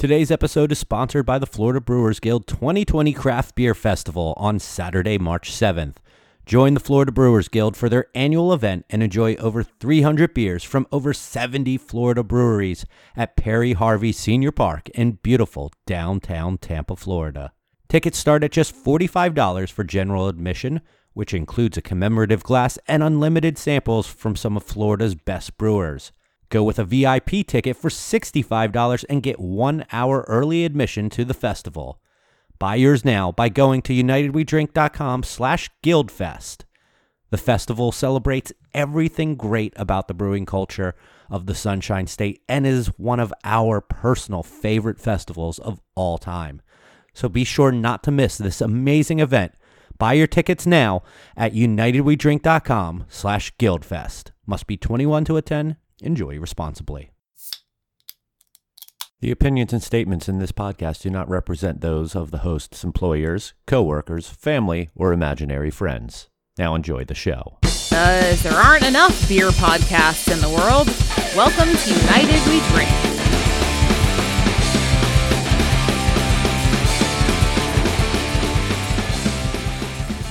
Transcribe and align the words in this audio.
Today's 0.00 0.30
episode 0.30 0.72
is 0.72 0.78
sponsored 0.78 1.26
by 1.26 1.38
the 1.38 1.44
Florida 1.44 1.78
Brewers 1.78 2.20
Guild 2.20 2.46
2020 2.46 3.12
Craft 3.12 3.54
Beer 3.54 3.74
Festival 3.74 4.32
on 4.38 4.58
Saturday, 4.58 5.18
March 5.18 5.52
7th. 5.52 5.96
Join 6.46 6.72
the 6.72 6.80
Florida 6.80 7.12
Brewers 7.12 7.48
Guild 7.48 7.76
for 7.76 7.90
their 7.90 8.06
annual 8.14 8.50
event 8.54 8.86
and 8.88 9.02
enjoy 9.02 9.34
over 9.34 9.62
300 9.62 10.32
beers 10.32 10.64
from 10.64 10.86
over 10.90 11.12
70 11.12 11.76
Florida 11.76 12.22
breweries 12.22 12.86
at 13.14 13.36
Perry 13.36 13.74
Harvey 13.74 14.10
Senior 14.10 14.52
Park 14.52 14.88
in 14.94 15.18
beautiful 15.22 15.70
downtown 15.84 16.56
Tampa, 16.56 16.96
Florida. 16.96 17.52
Tickets 17.86 18.16
start 18.16 18.42
at 18.42 18.52
just 18.52 18.74
$45 18.74 19.70
for 19.70 19.84
general 19.84 20.28
admission, 20.28 20.80
which 21.12 21.34
includes 21.34 21.76
a 21.76 21.82
commemorative 21.82 22.42
glass 22.42 22.78
and 22.88 23.02
unlimited 23.02 23.58
samples 23.58 24.06
from 24.06 24.34
some 24.34 24.56
of 24.56 24.62
Florida's 24.62 25.14
best 25.14 25.58
brewers. 25.58 26.10
Go 26.50 26.64
with 26.64 26.78
a 26.80 26.84
VIP 26.84 27.46
ticket 27.46 27.76
for 27.76 27.88
$65 27.88 29.04
and 29.08 29.22
get 29.22 29.38
one 29.38 29.86
hour 29.92 30.24
early 30.28 30.64
admission 30.64 31.08
to 31.10 31.24
the 31.24 31.34
festival. 31.34 32.00
Buy 32.58 32.74
yours 32.74 33.04
now 33.04 33.32
by 33.32 33.48
going 33.48 33.82
to 33.82 33.94
unitedwedrink.com 33.94 35.22
slash 35.22 35.70
guildfest. 35.82 36.64
The 37.30 37.38
festival 37.38 37.92
celebrates 37.92 38.52
everything 38.74 39.36
great 39.36 39.72
about 39.76 40.08
the 40.08 40.14
brewing 40.14 40.44
culture 40.44 40.96
of 41.30 41.46
the 41.46 41.54
Sunshine 41.54 42.08
State 42.08 42.42
and 42.48 42.66
is 42.66 42.88
one 42.98 43.20
of 43.20 43.32
our 43.44 43.80
personal 43.80 44.42
favorite 44.42 44.98
festivals 44.98 45.60
of 45.60 45.80
all 45.94 46.18
time. 46.18 46.60
So 47.14 47.28
be 47.28 47.44
sure 47.44 47.70
not 47.70 48.02
to 48.04 48.10
miss 48.10 48.36
this 48.36 48.60
amazing 48.60 49.20
event. 49.20 49.52
Buy 49.98 50.14
your 50.14 50.26
tickets 50.26 50.66
now 50.66 51.02
at 51.36 51.54
unitedwedrink.com 51.54 53.04
slash 53.08 53.54
guildfest. 53.56 54.32
Must 54.46 54.66
be 54.66 54.76
21 54.76 55.24
to 55.26 55.36
attend. 55.36 55.76
Enjoy 56.02 56.38
responsibly. 56.38 57.10
The 59.20 59.30
opinions 59.30 59.74
and 59.74 59.82
statements 59.82 60.30
in 60.30 60.38
this 60.38 60.50
podcast 60.50 61.02
do 61.02 61.10
not 61.10 61.28
represent 61.28 61.82
those 61.82 62.16
of 62.16 62.30
the 62.30 62.38
host's 62.38 62.84
employers, 62.84 63.52
coworkers, 63.66 64.26
family, 64.26 64.88
or 64.94 65.12
imaginary 65.12 65.70
friends. 65.70 66.30
Now 66.56 66.74
enjoy 66.74 67.04
the 67.04 67.14
show. 67.14 67.58
Because 67.60 68.42
there 68.42 68.54
aren't 68.54 68.86
enough 68.86 69.28
beer 69.28 69.50
podcasts 69.50 70.32
in 70.32 70.40
the 70.40 70.48
world, 70.48 70.88
welcome 71.36 71.68
to 71.76 71.90
United 71.90 72.40
We 72.48 72.60
Drink. 72.70 72.88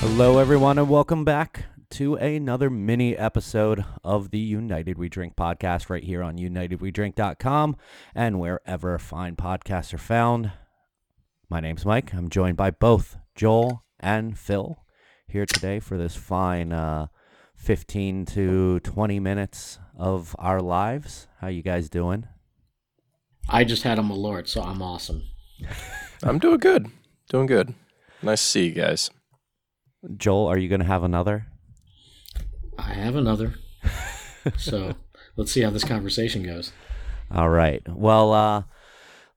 Hello, 0.00 0.38
everyone, 0.38 0.78
and 0.78 0.90
welcome 0.90 1.24
back 1.24 1.66
to 1.90 2.14
another 2.14 2.70
mini 2.70 3.16
episode 3.16 3.84
of 4.04 4.30
the 4.30 4.38
United 4.38 4.96
We 4.96 5.08
Drink 5.08 5.34
podcast 5.34 5.90
right 5.90 6.04
here 6.04 6.22
on 6.22 6.38
unitedwedrink.com 6.38 7.76
and 8.14 8.38
wherever 8.38 8.98
fine 8.98 9.36
podcasts 9.36 9.92
are 9.92 9.98
found. 9.98 10.52
My 11.48 11.60
name's 11.60 11.84
Mike. 11.84 12.14
I'm 12.14 12.28
joined 12.28 12.56
by 12.56 12.70
both 12.70 13.16
Joel 13.34 13.82
and 13.98 14.38
Phil 14.38 14.84
here 15.26 15.46
today 15.46 15.80
for 15.80 15.98
this 15.98 16.14
fine 16.14 16.72
uh, 16.72 17.08
15 17.56 18.24
to 18.26 18.80
20 18.80 19.20
minutes 19.20 19.78
of 19.96 20.36
our 20.38 20.60
lives. 20.60 21.26
How 21.40 21.48
you 21.48 21.62
guys 21.62 21.88
doing? 21.88 22.26
I 23.48 23.64
just 23.64 23.82
had 23.82 23.98
a 23.98 24.02
Malort, 24.02 24.46
so 24.46 24.62
I'm 24.62 24.80
awesome. 24.80 25.24
I'm 26.22 26.38
doing 26.38 26.58
good. 26.58 26.86
Doing 27.28 27.46
good. 27.46 27.74
Nice 28.22 28.40
to 28.42 28.46
see 28.48 28.66
you 28.66 28.72
guys. 28.72 29.10
Joel, 30.16 30.46
are 30.46 30.56
you 30.58 30.68
going 30.68 30.80
to 30.80 30.86
have 30.86 31.02
another? 31.02 31.46
I 32.86 32.94
have 32.94 33.14
another. 33.14 33.54
so 34.56 34.94
let's 35.36 35.52
see 35.52 35.60
how 35.60 35.70
this 35.70 35.84
conversation 35.84 36.42
goes. 36.42 36.72
All 37.30 37.50
right. 37.50 37.82
Well, 37.88 38.32
uh, 38.32 38.62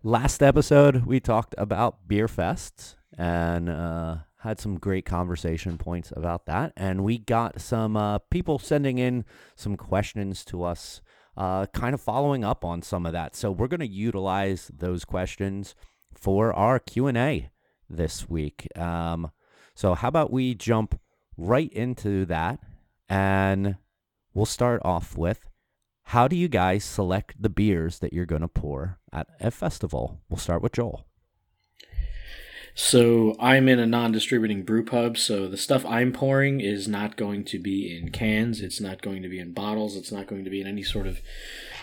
last 0.02 0.41
episode 0.41 1.05
we 1.05 1.19
talked 1.19 1.53
about 1.58 2.08
beer 2.08 2.27
fests 2.27 2.95
and 3.17 3.69
uh, 3.69 4.17
had 4.39 4.59
some 4.59 4.80
great 4.80 5.05
conversation 5.05 5.77
points 5.77 6.13
about 6.16 6.45
that. 6.45 6.72
And 6.77 7.03
we 7.03 7.17
got 7.17 7.59
some 7.59 7.97
uh, 7.97 8.19
people 8.29 8.59
sending 8.59 8.97
in 8.97 9.25
some 9.56 9.75
questions 9.75 10.46
to 10.46 10.63
us, 10.63 11.01
uh, 11.35 11.66
kind 11.67 11.94
of 11.94 12.01
following 12.01 12.46
up 12.46 12.63
on 12.63 12.81
some 12.81 13.06
of 13.06 13.12
that. 13.12 13.35
So 13.35 13.51
we're 13.51 13.67
going 13.67 13.81
to 13.81 13.88
utilize 13.88 14.72
those 14.73 15.03
questions 15.03 15.75
for 16.13 16.53
our 16.53 16.79
Q 16.79 17.07
and 17.07 17.17
A 17.17 17.50
this 17.90 18.29
week. 18.29 18.67
Um, 18.78 19.31
so 19.75 19.96
how 19.96 20.07
about 20.07 20.31
we 20.31 20.56
jump 20.56 21.00
right 21.38 21.72
into 21.73 22.25
that 22.25 22.59
and 23.09 23.75
we'll 24.34 24.46
start 24.46 24.81
off 24.84 25.18
with 25.18 25.47
how 26.08 26.28
do 26.28 26.36
you 26.36 26.47
guys 26.47 26.84
select 26.84 27.41
the 27.41 27.50
beers 27.50 28.00
that 28.00 28.14
you're 28.14 28.25
going 28.25 28.41
to 28.41 28.47
pour 28.47 29.00
at 29.12 29.28
a 29.40 29.52
festival? 29.52 30.22
We'll 30.30 30.38
start 30.38 30.62
with 30.62 30.74
Joel. 30.74 31.06
So 32.75 33.36
I'm 33.40 33.69
in 33.69 33.78
a 33.78 33.86
non-distributing 33.86 34.64
brew 34.64 34.84
pub, 34.84 35.18
so 35.18 35.47
the 35.47 35.58
stuff 35.58 35.86
I'm 35.86 36.12
pouring 36.12 36.59
is 36.59 36.88
not 36.88 37.18
going 37.18 37.46
to 37.46 37.59
be 37.59 37.96
in 37.96 38.09
cans. 38.09 38.62
It's 38.62 38.81
not 38.81 39.02
going 39.02 39.22
to 39.22 39.30
be 39.30 39.40
in 39.40 39.53
bottles. 39.53 39.96
It's 39.96 40.12
not 40.12 40.25
going 40.25 40.44
to 40.44 40.50
be 40.50 40.59
in 40.59 40.68
any 40.68 40.81
sort 40.81 41.06
of 41.06 41.20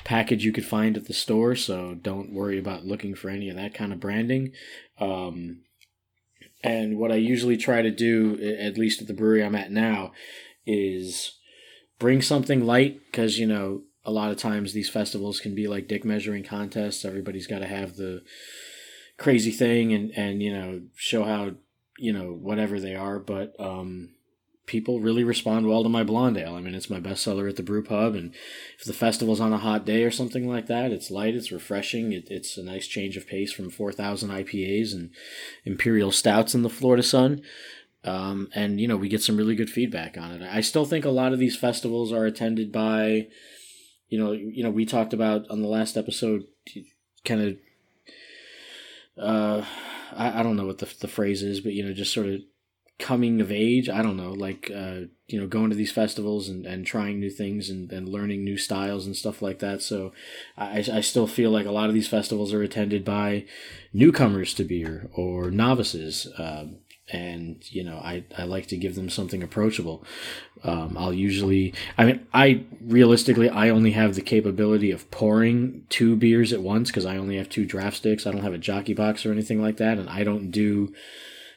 package 0.02 0.44
you 0.44 0.52
could 0.52 0.66
find 0.66 0.96
at 0.96 1.06
the 1.06 1.14
store. 1.14 1.54
So 1.54 1.94
don't 1.94 2.32
worry 2.32 2.58
about 2.58 2.84
looking 2.84 3.14
for 3.14 3.30
any 3.30 3.48
of 3.48 3.56
that 3.56 3.72
kind 3.72 3.92
of 3.92 4.00
branding. 4.00 4.52
Um, 4.98 5.60
and 6.62 6.98
what 6.98 7.12
I 7.12 7.16
usually 7.16 7.56
try 7.56 7.82
to 7.82 7.90
do, 7.90 8.34
at 8.58 8.76
least 8.76 9.00
at 9.00 9.06
the 9.06 9.14
brewery 9.14 9.44
I'm 9.44 9.54
at 9.54 9.70
now, 9.70 10.12
is 10.70 11.38
bring 11.98 12.22
something 12.22 12.64
light 12.64 13.00
because 13.06 13.38
you 13.38 13.46
know 13.46 13.82
a 14.04 14.12
lot 14.12 14.30
of 14.30 14.38
times 14.38 14.72
these 14.72 14.88
festivals 14.88 15.40
can 15.40 15.54
be 15.54 15.68
like 15.68 15.88
dick 15.88 16.04
measuring 16.04 16.44
contests. 16.44 17.04
Everybody's 17.04 17.46
got 17.46 17.60
to 17.60 17.66
have 17.66 17.96
the 17.96 18.22
crazy 19.18 19.50
thing 19.50 19.92
and 19.92 20.10
and 20.16 20.42
you 20.42 20.52
know 20.52 20.82
show 20.96 21.24
how 21.24 21.52
you 21.98 22.12
know 22.12 22.32
whatever 22.32 22.80
they 22.80 22.94
are. 22.94 23.18
But 23.18 23.54
um 23.58 24.10
people 24.66 25.00
really 25.00 25.24
respond 25.24 25.66
well 25.66 25.82
to 25.82 25.88
my 25.88 26.04
blonde 26.04 26.38
ale. 26.38 26.54
I 26.54 26.60
mean 26.60 26.74
it's 26.74 26.88
my 26.88 27.00
bestseller 27.00 27.48
at 27.48 27.56
the 27.56 27.62
brew 27.62 27.82
pub 27.82 28.14
and 28.14 28.32
if 28.78 28.84
the 28.84 28.92
festival's 28.92 29.40
on 29.40 29.52
a 29.52 29.58
hot 29.58 29.84
day 29.84 30.04
or 30.04 30.10
something 30.10 30.48
like 30.48 30.66
that 30.68 30.92
it's 30.92 31.10
light 31.10 31.34
it's 31.34 31.52
refreshing 31.52 32.12
it, 32.12 32.28
it's 32.30 32.56
a 32.56 32.62
nice 32.62 32.86
change 32.86 33.16
of 33.16 33.26
pace 33.26 33.52
from 33.52 33.68
4000 33.68 34.30
ipas 34.30 34.92
and 34.92 35.10
imperial 35.64 36.12
stouts 36.12 36.54
in 36.54 36.62
the 36.62 36.70
florida 36.70 37.02
sun 37.02 37.42
um, 38.04 38.48
and 38.54 38.80
you 38.80 38.88
know 38.88 38.96
we 38.96 39.08
get 39.08 39.22
some 39.22 39.36
really 39.36 39.54
good 39.54 39.70
feedback 39.70 40.16
on 40.16 40.30
it 40.32 40.42
i 40.42 40.60
still 40.60 40.84
think 40.84 41.04
a 41.04 41.10
lot 41.10 41.32
of 41.32 41.38
these 41.38 41.56
festivals 41.56 42.12
are 42.12 42.24
attended 42.24 42.72
by 42.72 43.26
you 44.08 44.18
know 44.18 44.32
you 44.32 44.62
know 44.62 44.70
we 44.70 44.86
talked 44.86 45.12
about 45.12 45.48
on 45.50 45.60
the 45.60 45.68
last 45.68 45.96
episode 45.96 46.44
kind 47.24 47.42
of 47.42 47.56
uh, 49.20 49.64
I, 50.16 50.40
I 50.40 50.42
don't 50.42 50.56
know 50.56 50.66
what 50.66 50.78
the, 50.78 50.92
the 51.00 51.08
phrase 51.08 51.42
is, 51.42 51.60
but 51.60 51.72
you 51.72 51.84
know, 51.84 51.92
just 51.92 52.14
sort 52.14 52.26
of 52.26 52.40
coming 52.98 53.40
of 53.40 53.52
age. 53.52 53.88
I 53.88 54.02
don't 54.02 54.16
know, 54.16 54.32
like 54.32 54.70
uh, 54.74 55.02
you 55.26 55.40
know, 55.40 55.46
going 55.46 55.70
to 55.70 55.76
these 55.76 55.92
festivals 55.92 56.48
and, 56.48 56.66
and 56.66 56.86
trying 56.86 57.20
new 57.20 57.30
things 57.30 57.70
and, 57.70 57.90
and 57.92 58.08
learning 58.08 58.44
new 58.44 58.56
styles 58.56 59.06
and 59.06 59.16
stuff 59.16 59.42
like 59.42 59.58
that. 59.60 59.82
So 59.82 60.12
I, 60.56 60.84
I 60.92 61.00
still 61.00 61.26
feel 61.26 61.50
like 61.50 61.66
a 61.66 61.72
lot 61.72 61.88
of 61.88 61.94
these 61.94 62.08
festivals 62.08 62.52
are 62.52 62.62
attended 62.62 63.04
by 63.04 63.44
newcomers 63.92 64.54
to 64.54 64.64
beer 64.64 65.10
or 65.14 65.50
novices. 65.50 66.26
Um, 66.38 66.78
and 67.12 67.70
you 67.70 67.82
know 67.82 67.98
I, 67.98 68.24
I 68.36 68.44
like 68.44 68.66
to 68.68 68.76
give 68.76 68.94
them 68.94 69.10
something 69.10 69.42
approachable. 69.42 70.04
Um, 70.62 70.96
i'll 70.98 71.14
usually 71.14 71.72
i 71.96 72.04
mean 72.04 72.26
i 72.34 72.64
realistically 72.82 73.48
i 73.48 73.70
only 73.70 73.92
have 73.92 74.14
the 74.14 74.20
capability 74.20 74.90
of 74.90 75.10
pouring 75.10 75.86
two 75.88 76.16
beers 76.16 76.52
at 76.52 76.60
once 76.60 76.90
because 76.90 77.06
i 77.06 77.16
only 77.16 77.36
have 77.38 77.48
two 77.48 77.64
draft 77.64 77.96
sticks. 77.98 78.26
I 78.26 78.32
don't 78.32 78.42
have 78.42 78.52
a 78.52 78.58
jockey 78.58 78.92
box 78.92 79.24
or 79.24 79.32
anything 79.32 79.62
like 79.62 79.78
that 79.78 79.98
and 79.98 80.10
i 80.10 80.22
don't 80.22 80.50
do 80.50 80.92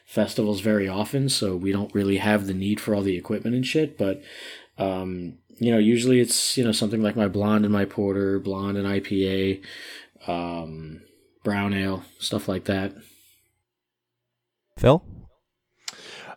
festivals 0.06 0.60
very 0.60 0.88
often 0.88 1.28
so 1.28 1.54
we 1.54 1.72
don't 1.72 1.94
really 1.94 2.16
have 2.16 2.46
the 2.46 2.54
need 2.54 2.80
for 2.80 2.94
all 2.94 3.02
the 3.02 3.16
equipment 3.16 3.54
and 3.54 3.66
shit 3.66 3.98
but 3.98 4.22
um, 4.78 5.38
you 5.58 5.70
know 5.70 5.78
usually 5.78 6.20
it's 6.20 6.56
you 6.56 6.64
know 6.64 6.72
something 6.72 7.02
like 7.02 7.16
my 7.16 7.28
blonde 7.28 7.64
and 7.64 7.72
my 7.72 7.84
porter 7.84 8.38
blonde 8.38 8.76
and 8.76 8.86
ipa 8.86 9.60
um, 10.26 11.02
brown 11.42 11.74
ale 11.74 12.02
stuff 12.18 12.48
like 12.48 12.64
that. 12.64 12.94
Phil? 14.78 15.04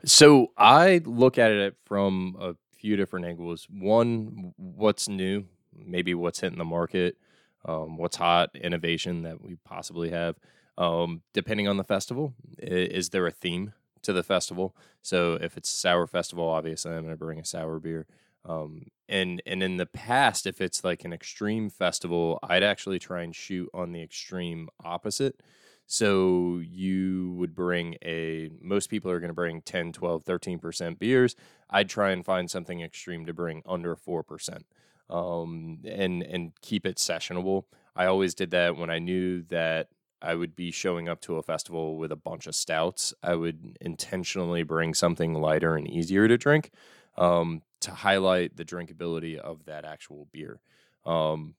So 0.07 0.53
I 0.57 1.01
look 1.03 1.37
at 1.37 1.51
it 1.51 1.75
from 1.83 2.37
a 2.39 2.55
few 2.77 2.95
different 2.95 3.25
angles. 3.25 3.67
One, 3.69 4.53
what's 4.55 5.09
new, 5.09 5.43
maybe 5.75 6.13
what's 6.13 6.39
hitting 6.39 6.57
the 6.57 6.63
market, 6.63 7.17
um, 7.65 7.97
what's 7.97 8.15
hot, 8.15 8.51
innovation 8.55 9.23
that 9.23 9.43
we 9.43 9.57
possibly 9.65 10.09
have. 10.11 10.37
Um, 10.77 11.23
depending 11.33 11.67
on 11.67 11.75
the 11.75 11.83
festival, 11.83 12.35
is 12.57 13.09
there 13.09 13.27
a 13.27 13.31
theme 13.31 13.73
to 14.03 14.13
the 14.13 14.23
festival? 14.23 14.77
So 15.01 15.33
if 15.41 15.57
it's 15.57 15.69
sour 15.69 16.07
festival, 16.07 16.47
obviously 16.47 16.93
I'm 16.93 17.01
going 17.01 17.13
to 17.13 17.17
bring 17.17 17.39
a 17.39 17.45
sour 17.45 17.77
beer. 17.77 18.07
Um, 18.45 18.85
and 19.09 19.41
and 19.45 19.61
in 19.61 19.75
the 19.75 19.85
past, 19.85 20.47
if 20.47 20.61
it's 20.61 20.85
like 20.85 21.03
an 21.03 21.11
extreme 21.11 21.69
festival, 21.69 22.39
I'd 22.41 22.63
actually 22.63 22.99
try 22.99 23.23
and 23.23 23.35
shoot 23.35 23.69
on 23.73 23.91
the 23.91 24.01
extreme 24.01 24.69
opposite. 24.85 25.41
So 25.87 26.59
you 26.61 27.33
would 27.37 27.55
bring 27.55 27.95
a, 28.03 28.51
most 28.61 28.89
people 28.89 29.09
are 29.09 29.21
going 29.21 29.29
to 29.29 29.33
bring 29.33 29.61
10, 29.61 29.93
12, 29.93 30.25
13% 30.25 30.99
beers. 30.99 31.35
I'd 31.69 31.89
try 31.89 32.11
and 32.11 32.25
find 32.25 32.51
something 32.51 32.81
extreme 32.81 33.25
to 33.25 33.33
bring 33.33 33.63
under 33.65 33.95
4% 33.95 34.63
um, 35.09 35.79
and, 35.85 36.21
and 36.23 36.51
keep 36.61 36.85
it 36.85 36.97
sessionable. 36.97 37.63
I 37.95 38.05
always 38.05 38.35
did 38.35 38.51
that 38.51 38.75
when 38.75 38.89
I 38.89 38.99
knew 38.99 39.43
that 39.43 39.87
I 40.21 40.35
would 40.35 40.57
be 40.57 40.71
showing 40.71 41.07
up 41.07 41.21
to 41.21 41.37
a 41.37 41.43
festival 41.43 41.97
with 41.97 42.11
a 42.11 42.17
bunch 42.17 42.47
of 42.47 42.55
stouts, 42.55 43.13
I 43.23 43.35
would 43.35 43.77
intentionally 43.79 44.63
bring 44.63 44.93
something 44.93 45.33
lighter 45.35 45.77
and 45.77 45.89
easier 45.89 46.27
to 46.27 46.37
drink 46.37 46.71
um, 47.17 47.61
to 47.79 47.91
highlight 47.91 48.57
the 48.57 48.65
drinkability 48.65 49.37
of 49.37 49.65
that 49.65 49.85
actual 49.85 50.27
beer. 50.33 50.59
Um, 51.05 51.55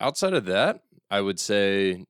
outside 0.00 0.32
of 0.32 0.46
that, 0.46 0.84
I 1.10 1.20
would 1.20 1.38
say 1.38 2.06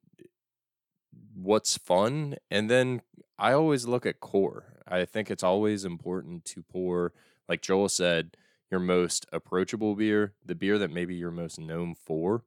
what's 1.43 1.79
fun. 1.79 2.37
And 2.51 2.71
then 2.71 3.03
I 3.39 3.53
always 3.53 3.87
look 3.87 4.07
at 4.07 4.21
core. 4.21 4.65
I 4.87 5.05
think 5.05 5.31
it's 5.31 5.43
always 5.43 5.85
important 5.85 6.45
to 6.47 6.63
pour, 6.63 7.13
like 7.49 7.63
Joel 7.63 7.89
said, 7.89 8.37
your 8.71 8.81
most 8.81 9.27
approachable 9.33 9.95
beer, 9.95 10.35
the 10.45 10.55
beer 10.55 10.79
that 10.79 10.91
maybe 10.91 11.15
you're 11.15 11.31
most 11.31 11.59
known 11.59 11.95
for, 11.95 12.43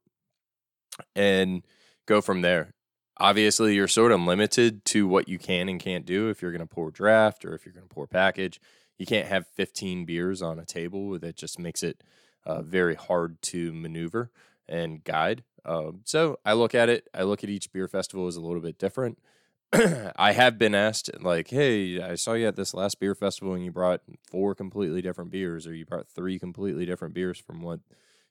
and 1.16 1.64
go 2.06 2.22
from 2.22 2.42
there. 2.42 2.74
Obviously, 3.18 3.76
you're 3.76 3.88
sort 3.88 4.12
of 4.12 4.22
limited 4.22 4.84
to 4.86 5.08
what 5.08 5.28
you 5.28 5.38
can 5.38 5.70
and 5.70 5.80
can't 5.80 6.06
do 6.06 6.30
if 6.30 6.42
you're 6.42 6.52
going 6.52 6.60
to 6.60 6.66
pour 6.66 6.92
draft 6.92 7.46
or 7.46 7.54
if 7.54 7.66
you're 7.66 7.74
going 7.74 7.88
to 7.88 7.94
pour 7.94 8.08
package. 8.08 8.60
You 8.98 9.06
can't 9.06 9.28
have 9.28 9.48
15 9.48 10.06
beers 10.06 10.42
on 10.42 10.60
a 10.60 10.66
table. 10.66 11.18
That 11.20 11.36
just 11.36 11.60
makes 11.60 11.84
it 11.84 12.04
uh, 12.46 12.62
very 12.62 12.96
hard 12.96 13.42
to 13.44 13.72
maneuver 13.74 14.32
and 14.68 15.04
guide. 15.04 15.44
Um, 15.66 16.02
so 16.06 16.40
I 16.46 16.54
look 16.54 16.74
at 16.74 16.90
it. 16.90 17.08
I 17.14 17.24
look 17.24 17.44
at 17.44 17.50
each 17.50 17.72
beer 17.72 17.88
festival 17.88 18.28
as 18.28 18.36
a 18.36 18.42
little 18.42 18.62
bit 18.62 18.78
different. 18.78 19.20
I 19.74 20.34
have 20.34 20.58
been 20.58 20.76
asked, 20.76 21.10
like, 21.22 21.50
hey, 21.50 22.02
I 22.02 22.16
saw 22.16 22.34
you 22.34 22.48
at 22.48 22.58
this 22.58 22.74
last 22.74 23.00
beer 23.00 23.16
festival 23.16 23.54
and 23.54 23.64
you 23.64 23.72
brought 23.72 24.02
four 24.30 24.54
completely 24.54 25.02
different 25.02 25.32
beers, 25.32 25.66
or 25.66 25.74
you 25.74 25.86
brought 25.86 26.10
three 26.10 26.38
completely 26.40 26.86
different 26.86 27.14
beers 27.14 27.40
from 27.40 27.62
what 27.62 27.80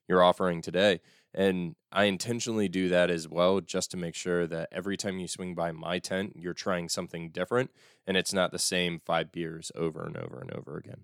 you're 0.07 0.23
offering 0.23 0.61
today. 0.61 0.99
And 1.33 1.75
I 1.91 2.03
intentionally 2.03 2.67
do 2.67 2.89
that 2.89 3.09
as 3.09 3.27
well, 3.27 3.61
just 3.61 3.89
to 3.91 3.97
make 3.97 4.15
sure 4.15 4.45
that 4.47 4.69
every 4.71 4.97
time 4.97 5.19
you 5.19 5.27
swing 5.27 5.55
by 5.55 5.71
my 5.71 5.97
tent, 5.99 6.33
you're 6.35 6.53
trying 6.53 6.89
something 6.89 7.29
different 7.29 7.71
and 8.05 8.17
it's 8.17 8.33
not 8.33 8.51
the 8.51 8.59
same 8.59 9.01
five 9.05 9.31
beers 9.31 9.71
over 9.75 10.05
and 10.05 10.17
over 10.17 10.39
and 10.41 10.51
over 10.51 10.77
again. 10.77 11.01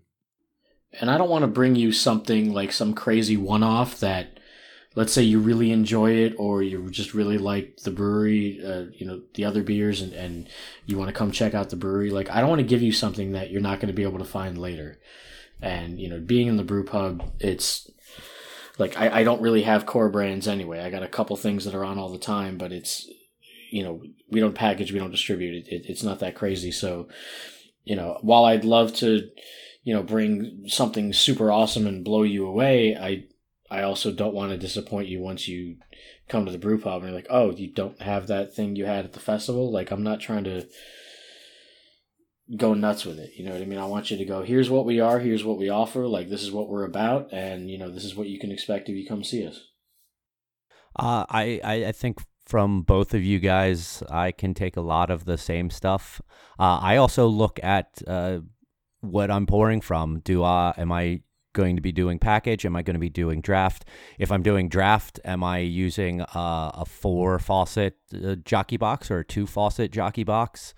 And 1.00 1.10
I 1.10 1.18
don't 1.18 1.30
want 1.30 1.44
to 1.44 1.48
bring 1.48 1.76
you 1.76 1.92
something 1.92 2.54
like 2.54 2.72
some 2.72 2.94
crazy 2.94 3.38
one 3.38 3.64
off 3.64 4.00
that 4.00 4.40
let's 4.98 5.14
say 5.14 5.22
you 5.22 5.40
really 5.40 5.72
enjoy 5.72 6.12
it 6.12 6.34
or 6.40 6.64
you 6.64 6.90
just 6.90 7.14
really 7.14 7.38
like 7.38 7.78
the 7.84 7.92
brewery, 7.92 8.60
uh, 8.66 8.86
you 8.92 9.06
know, 9.06 9.22
the 9.36 9.46
other 9.46 9.62
beers 9.62 10.02
and, 10.02 10.12
and 10.12 10.50
you 10.88 10.98
want 10.98 11.08
to 11.08 11.14
come 11.14 11.30
check 11.30 11.54
out 11.54 11.70
the 11.70 11.76
brewery. 11.76 12.10
Like, 12.10 12.32
I 12.32 12.40
don't 12.40 12.50
want 12.50 12.62
to 12.62 12.68
give 12.68 12.82
you 12.82 12.92
something 12.92 13.34
that 13.34 13.52
you're 13.52 13.62
not 13.62 13.80
going 13.80 13.90
to 13.90 13.94
be 13.94 14.02
able 14.02 14.18
to 14.18 14.26
find 14.26 14.58
later. 14.58 14.98
And, 15.62 16.00
you 16.00 16.10
know, 16.10 16.20
being 16.20 16.48
in 16.48 16.58
the 16.58 16.64
brew 16.64 16.84
pub, 16.84 17.32
it's 17.40 17.88
like, 18.80 18.98
I, 19.00 19.20
I 19.20 19.24
don't 19.24 19.40
really 19.40 19.62
have 19.62 19.86
core 19.86 20.10
brands 20.10 20.48
anyway. 20.48 20.80
I 20.80 20.90
got 20.90 21.04
a 21.04 21.08
couple 21.08 21.38
things 21.38 21.66
that 21.66 21.76
are 21.76 21.86
on 21.86 22.00
all 22.00 22.10
the 22.10 22.18
time, 22.18 22.58
but 22.58 22.72
it's, 22.72 23.08
you 23.70 23.84
know, 23.84 24.02
we 24.32 24.40
don't 24.40 24.56
package, 24.56 24.92
we 24.92 24.98
don't 24.98 25.12
distribute 25.12 25.68
it. 25.68 25.72
it 25.72 25.86
it's 25.88 26.04
not 26.04 26.22
that 26.22 26.34
crazy. 26.34 26.72
So, 26.72 27.08
you 27.84 27.96
know, 27.96 28.18
while 28.22 28.46
I'd 28.46 28.66
love 28.66 28.96
to, 28.96 29.30
you 29.84 29.94
know, 29.94 30.02
bring 30.02 30.64
something 30.66 31.14
super 31.14 31.52
awesome 31.52 31.86
and 31.86 32.04
blow 32.04 32.24
you 32.24 32.48
away, 32.48 32.96
I, 32.96 33.26
I 33.70 33.82
also 33.82 34.12
don't 34.12 34.34
want 34.34 34.52
to 34.52 34.58
disappoint 34.58 35.08
you 35.08 35.22
once 35.22 35.48
you 35.48 35.78
come 36.30 36.46
to 36.46 36.52
the 36.52 36.58
brew 36.58 36.80
pub 36.80 37.02
and 37.02 37.12
you're 37.12 37.18
like, 37.18 37.28
oh, 37.30 37.52
you 37.52 37.68
don't 37.72 38.02
have 38.02 38.28
that 38.28 38.54
thing 38.54 38.76
you 38.76 38.86
had 38.86 39.06
at 39.06 39.14
the 39.14 39.20
festival. 39.20 39.72
Like, 39.72 39.92
I'm 39.92 40.04
not 40.04 40.20
trying 40.20 40.46
to 40.46 40.68
go 42.56 42.74
nuts 42.74 43.06
with 43.06 43.20
it. 43.20 43.32
You 43.36 43.46
know 43.46 43.52
what 43.52 43.62
I 43.62 43.66
mean? 43.66 43.80
I 43.80 43.86
want 43.86 44.10
you 44.10 44.18
to 44.18 44.26
go, 44.26 44.44
here's 44.44 44.70
what 44.70 44.86
we 44.86 45.00
are, 45.00 45.20
here's 45.20 45.44
what 45.44 45.58
we 45.58 45.70
offer, 45.70 46.08
like, 46.08 46.30
this 46.30 46.44
is 46.44 46.52
what 46.52 46.70
we're 46.70 46.86
about, 46.86 47.34
and, 47.34 47.70
you 47.70 47.78
know, 47.78 47.92
this 47.92 48.06
is 48.06 48.16
what 48.16 48.28
you 48.28 48.40
can 48.40 48.52
expect 48.52 48.88
if 48.88 48.96
you 48.96 49.06
come 49.06 49.24
see 49.24 49.46
us. 49.46 49.60
Uh, 50.96 51.26
I, 51.30 51.60
I, 51.64 51.92
think 51.92 52.20
from 52.46 52.82
both 52.82 53.14
of 53.14 53.24
you 53.24 53.40
guys, 53.40 54.02
I 54.10 54.32
can 54.32 54.54
take 54.54 54.78
a 54.78 54.82
lot 54.82 55.12
of 55.12 55.26
the 55.26 55.38
same 55.38 55.70
stuff. 55.70 56.22
Uh, 56.58 56.80
I 56.82 56.96
also 56.96 57.28
look 57.28 57.60
at 57.62 58.02
uh, 58.08 58.40
what 59.02 59.30
I'm 59.30 59.46
pouring 59.46 59.82
from. 59.82 60.22
Do 60.22 60.44
I 60.44 60.74
am 60.78 60.92
I 60.92 61.22
going 61.58 61.76
to 61.76 61.82
be 61.82 61.92
doing 61.92 62.20
package? 62.20 62.66
Am 62.66 62.76
I 62.76 62.84
going 62.84 62.94
to 62.94 63.00
be 63.00 63.10
doing 63.10 63.42
draft? 63.42 63.84
If 64.20 64.32
I'm 64.32 64.44
doing 64.44 64.70
draft, 64.70 65.20
am 65.26 65.44
I 65.44 65.58
using 65.58 66.22
uh, 66.22 66.72
a 66.84 66.86
four 66.86 67.40
faucet 67.40 67.98
uh, 68.14 68.36
jockey 68.46 68.78
box 68.78 69.10
or 69.10 69.20
a 69.20 69.26
two 69.26 69.48
faucet 69.48 69.92
jockey 69.92 70.24
box? 70.24 70.76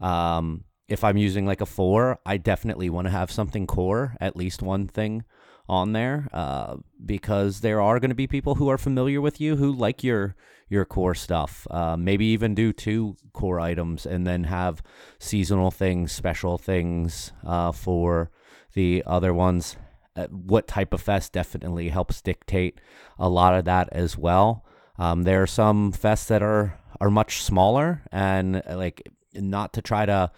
Um, 0.00 0.64
if 0.88 1.04
I'm 1.04 1.18
using 1.18 1.44
like 1.46 1.60
a 1.60 1.66
four, 1.66 2.18
I 2.24 2.38
definitely 2.38 2.88
want 2.88 3.06
to 3.06 3.10
have 3.10 3.30
something 3.30 3.66
core, 3.66 4.16
at 4.20 4.34
least 4.34 4.62
one 4.62 4.88
thing 4.88 5.24
on 5.68 5.92
there, 5.92 6.28
uh, 6.32 6.76
because 7.04 7.60
there 7.60 7.80
are 7.82 8.00
going 8.00 8.10
to 8.10 8.14
be 8.14 8.26
people 8.26 8.54
who 8.54 8.70
are 8.70 8.78
familiar 8.78 9.20
with 9.20 9.38
you 9.38 9.56
who 9.56 9.70
like 9.70 10.02
your 10.02 10.34
your 10.68 10.86
core 10.86 11.14
stuff. 11.14 11.66
Uh, 11.70 11.96
maybe 11.98 12.24
even 12.24 12.54
do 12.54 12.72
two 12.72 13.16
core 13.34 13.60
items 13.60 14.06
and 14.06 14.26
then 14.26 14.44
have 14.44 14.82
seasonal 15.18 15.70
things, 15.70 16.10
special 16.10 16.56
things 16.56 17.32
uh, 17.44 17.70
for 17.70 18.30
the 18.72 19.02
other 19.06 19.34
ones 19.34 19.76
uh, 20.16 20.26
what 20.26 20.68
type 20.68 20.92
of 20.92 21.00
fest 21.00 21.32
definitely 21.32 21.88
helps 21.88 22.20
dictate 22.20 22.80
a 23.18 23.28
lot 23.28 23.54
of 23.54 23.64
that 23.64 23.88
as 23.92 24.16
well. 24.16 24.64
Um, 24.98 25.22
there 25.22 25.42
are 25.42 25.46
some 25.46 25.92
fests 25.92 26.26
that 26.28 26.42
are 26.42 26.78
are 27.00 27.10
much 27.10 27.42
smaller 27.42 28.02
and 28.12 28.62
uh, 28.68 28.76
like 28.76 29.02
not 29.34 29.72
to 29.72 29.82
try 29.82 30.06
to 30.06 30.30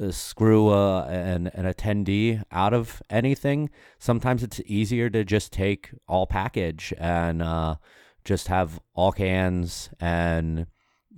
uh, 0.00 0.10
screw 0.10 0.68
uh, 0.68 1.04
an, 1.04 1.48
an 1.48 1.72
attendee 1.72 2.42
out 2.50 2.72
of 2.72 3.02
anything. 3.10 3.70
Sometimes 3.98 4.42
it's 4.42 4.60
easier 4.66 5.10
to 5.10 5.24
just 5.24 5.52
take 5.52 5.90
all 6.08 6.26
package 6.26 6.92
and 6.98 7.42
uh, 7.42 7.76
just 8.24 8.48
have 8.48 8.80
all 8.94 9.12
cans 9.12 9.90
and 10.00 10.66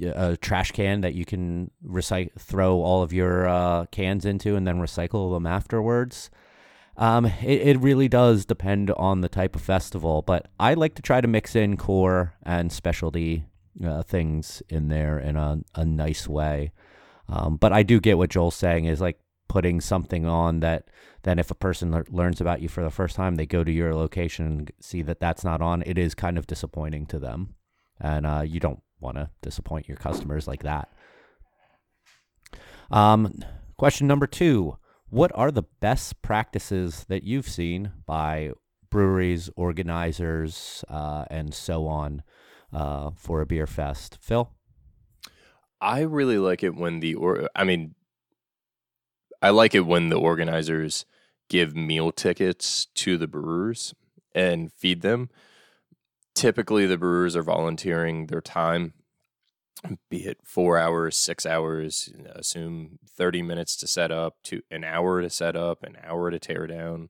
a 0.01 0.37
trash 0.37 0.73
can 0.73 1.03
that 1.03 1.15
you 1.15 1.25
can 1.25 1.71
recycle, 1.87 2.33
throw 2.39 2.81
all 2.83 3.03
of 3.03 3.13
your 3.13 3.47
uh, 3.47 3.87
cans 3.87 4.25
into, 4.25 4.57
and 4.57 4.67
then 4.67 4.79
recycle 4.79 5.33
them 5.35 5.47
afterwards. 5.47 6.31
Um, 6.97 7.25
it, 7.25 7.69
it 7.69 7.81
really 7.81 8.09
does 8.09 8.45
depend 8.45 8.91
on 8.91 9.23
the 9.23 9.29
type 9.29 9.57
of 9.57 9.63
festival, 9.63 10.23
but 10.23 10.49
I 10.61 10.75
like 10.75 10.95
to 10.97 11.03
try 11.03 11.21
to 11.21 11.29
mix 11.29 11.57
in 11.57 11.77
core 11.77 12.35
and 12.43 12.71
specialty 12.71 13.47
uh, 13.85 14.03
things 14.03 14.63
in 14.69 14.89
there 14.89 15.19
in 15.19 15.37
a, 15.37 15.61
a 15.75 15.85
nice 15.85 16.29
way. 16.29 16.73
Um, 17.29 17.57
but 17.57 17.73
I 17.73 17.83
do 17.83 17.99
get 17.99 18.19
what 18.19 18.31
Joel's 18.31 18.57
saying 18.57 18.85
is 18.85 19.01
like 19.01 19.19
putting 19.49 19.81
something 19.81 20.27
on 20.27 20.61
that 20.61 20.89
then 21.23 21.39
if 21.39 21.51
a 21.51 21.55
person 21.55 21.93
le- 21.93 22.05
learns 22.11 22.41
about 22.41 22.61
you 22.61 22.69
for 22.69 22.83
the 22.83 22.91
first 22.91 23.17
time, 23.17 23.37
they 23.37 23.47
go 23.47 23.63
to 23.63 23.71
your 23.71 23.95
location 23.95 24.47
and 24.47 24.73
see 24.81 25.03
that 25.03 25.21
that's 25.21 25.45
not 25.45 25.63
on. 25.63 25.83
It 25.87 25.99
is 25.99 26.15
kind 26.15 26.37
of 26.37 26.47
disappointing 26.47 27.07
to 27.07 27.19
them, 27.19 27.55
and 28.01 28.27
uh, 28.27 28.43
you 28.45 28.61
don't 28.61 28.83
want 29.01 29.17
to 29.17 29.31
disappoint 29.41 29.89
your 29.89 29.97
customers 29.97 30.49
like 30.49 30.63
that. 30.65 30.89
Um, 32.91 33.33
question 33.77 34.07
number 34.07 34.27
two 34.27 34.77
what 35.13 35.31
are 35.35 35.51
the 35.51 35.65
best 35.81 36.23
practices 36.23 37.05
that 37.11 37.23
you've 37.23 37.47
seen 37.47 37.93
by 38.07 38.51
breweries, 38.91 39.51
organizers, 39.57 40.87
uh, 40.89 41.27
and 41.31 41.53
so 41.53 41.87
on 41.87 42.23
uh, 42.73 43.11
for 43.15 43.43
a 43.43 43.47
beer 43.47 43.67
fest? 43.67 44.17
Phil? 44.23 44.51
I 45.83 46.01
really 46.01 46.39
like 46.39 46.63
it 46.63 46.75
when 46.75 47.01
the 47.01 47.15
or 47.15 47.47
I 47.55 47.65
mean 47.65 47.95
I 49.43 49.51
like 49.51 49.75
it 49.75 49.85
when 49.85 50.09
the 50.09 50.19
organizers 50.19 51.05
give 51.51 51.77
meal 51.77 52.11
tickets 52.11 52.87
to 52.95 53.19
the 53.19 53.27
brewers 53.27 53.93
and 54.35 54.73
feed 54.73 55.03
them. 55.03 55.29
Typically 56.35 56.87
the 56.87 56.97
brewers 56.97 57.37
are 57.37 57.43
volunteering 57.43 58.29
their 58.29 58.41
time 58.41 58.95
be 60.09 60.27
it 60.27 60.39
four 60.45 60.79
hours, 60.79 61.17
six 61.17 61.45
hours, 61.45 62.13
assume 62.35 62.99
30 63.09 63.43
minutes 63.43 63.77
to 63.77 63.87
set 63.87 64.11
up, 64.11 64.37
to 64.45 64.63
an 64.71 64.85
hour 64.85 65.21
to 65.23 65.31
set 65.31 65.57
up, 65.57 65.83
an 65.83 65.97
hour 66.03 66.31
to 66.31 66.39
tear 66.39 66.67
down. 66.67 67.09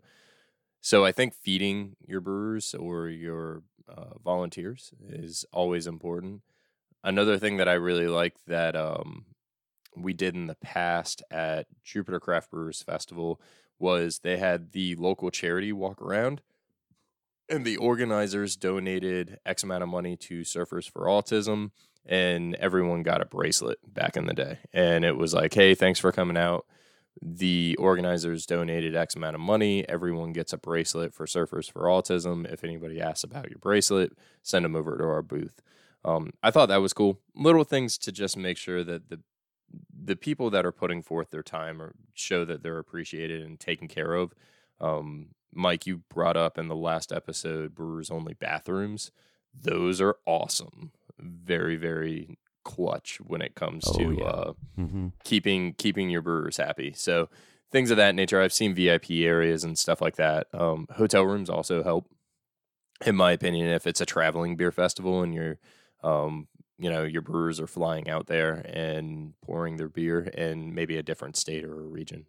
So 0.81 1.05
I 1.05 1.13
think 1.13 1.35
feeding 1.35 1.97
your 2.07 2.21
brewers 2.21 2.75
or 2.75 3.09
your 3.09 3.63
uh, 3.89 4.19
volunteers 4.25 4.93
is 5.09 5.45
always 5.53 5.87
important. 5.87 6.43
Another 7.05 7.39
thing 7.39 7.57
that 7.59 7.69
I 7.69 7.75
really 7.75 8.09
like 8.09 8.35
that 8.47 8.75
um, 8.75 9.27
we 9.97 10.13
did 10.13 10.35
in 10.35 10.47
the 10.47 10.55
past 10.55 11.23
at 11.31 11.67
Jupiter 11.85 12.21
Craft 12.21 12.51
Brewers 12.51 12.83
Festival 12.83 13.41
was 13.79 14.21
they 14.21 14.39
had 14.39 14.73
the 14.73 14.95
local 14.95 15.31
charity 15.31 15.73
walk 15.73 16.01
around 16.01 16.41
and 17.49 17.65
the 17.65 17.77
organizers 17.77 18.57
donated 18.57 19.39
X 19.45 19.63
amount 19.63 19.83
of 19.83 19.89
money 19.89 20.17
to 20.17 20.41
Surfers 20.41 20.91
for 20.91 21.03
Autism 21.03 21.71
and 22.07 22.55
everyone 22.57 23.03
got 23.03 23.21
a 23.21 23.27
bracelet 23.27 23.79
back 23.87 24.17
in 24.17 24.27
the 24.27 24.35
day. 24.35 24.59
And 24.73 25.05
it 25.05 25.17
was 25.17 25.35
like, 25.35 25.55
hey, 25.55 25.75
thanks 25.75 26.01
for 26.01 26.13
coming 26.13 26.37
out. 26.37 26.67
The 27.21 27.77
organizers 27.79 28.47
donated 28.47 28.97
X 28.97 29.15
amount 29.15 29.35
of 29.35 29.41
money. 29.41 29.89
Everyone 29.89 30.33
gets 30.33 30.53
a 30.53 30.59
bracelet 30.59 31.15
for 31.15 31.27
Surfers 31.27 31.71
for 31.71 31.83
Autism. 31.83 32.51
If 32.51 32.65
anybody 32.65 33.01
asks 33.01 33.23
about 33.23 33.51
your 33.51 33.59
bracelet, 33.59 34.13
send 34.43 34.65
them 34.65 34.75
over 34.75 34.97
to 34.97 35.05
our 35.05 35.23
booth. 35.23 35.61
Um, 36.05 36.33
I 36.43 36.51
thought 36.51 36.67
that 36.67 36.81
was 36.81 36.93
cool. 36.93 37.21
Little 37.37 37.65
things 37.65 37.97
to 37.99 38.13
just 38.13 38.37
make 38.37 38.57
sure 38.57 38.83
that 38.83 39.09
the 39.09 39.21
the 40.05 40.17
people 40.17 40.51
that 40.51 40.67
are 40.67 40.73
putting 40.73 41.01
forth 41.01 41.31
their 41.31 41.43
time 41.43 41.81
or 41.81 41.95
show 42.13 42.45
that 42.45 42.63
they're 42.63 42.79
appreciated 42.79 43.41
and 43.41 43.59
taken 43.59 43.89
care 43.89 44.15
of. 44.15 44.35
Um, 44.81 45.29
Mike, 45.55 45.87
you 45.87 45.99
brought 46.09 46.37
up 46.37 46.59
in 46.59 46.69
the 46.69 46.77
last 46.77 47.13
episode 47.13 47.75
brewers 47.75 48.11
only 48.11 48.35
bathrooms. 48.35 49.13
Those 49.55 50.01
are 50.01 50.17
awesome 50.27 50.93
very 51.19 51.77
very 51.77 52.39
clutch 52.65 53.19
when 53.25 53.43
it 53.43 53.55
comes 53.55 53.85
Oh, 53.87 53.99
to 53.99 54.13
yeah. 54.19 54.25
uh, 54.25 54.53
Mm-hmm. 54.79 55.09
keeping 55.25 55.75
keeping 55.75 56.09
your 56.11 56.23
brewers 56.23 56.57
happy. 56.57 56.93
So 56.97 57.29
things 57.71 57.91
of 57.91 57.97
that 57.99 58.15
nature. 58.15 58.41
I've 58.41 58.53
seen 58.53 58.75
VIP 58.75 59.11
areas 59.11 59.65
and 59.65 59.79
stuff 59.79 60.01
like 60.01 60.17
that. 60.17 60.47
Um, 60.55 60.87
hotel 60.97 61.25
rooms 61.25 61.51
also 61.51 61.83
help, 61.83 62.07
in 63.05 63.17
my 63.17 63.33
opinion. 63.33 63.67
If 63.69 63.87
it's 63.87 64.01
a 64.01 64.07
traveling 64.07 64.57
beer 64.57 64.71
festival 64.73 65.23
and 65.23 65.35
you're, 65.35 65.59
um, 66.03 66.49
you 66.79 66.91
know, 66.91 67.03
your 67.05 67.23
brewers 67.23 67.61
are 67.61 67.67
flying 67.67 68.09
out 68.11 68.27
there 68.27 68.55
and 68.67 69.35
pouring 69.45 69.77
their 69.77 69.89
beer 69.89 70.21
in 70.21 70.75
maybe 70.75 70.97
a 70.97 71.03
different 71.03 71.37
state 71.37 71.65
or 71.65 71.75
a 71.81 71.87
region. 71.89 72.27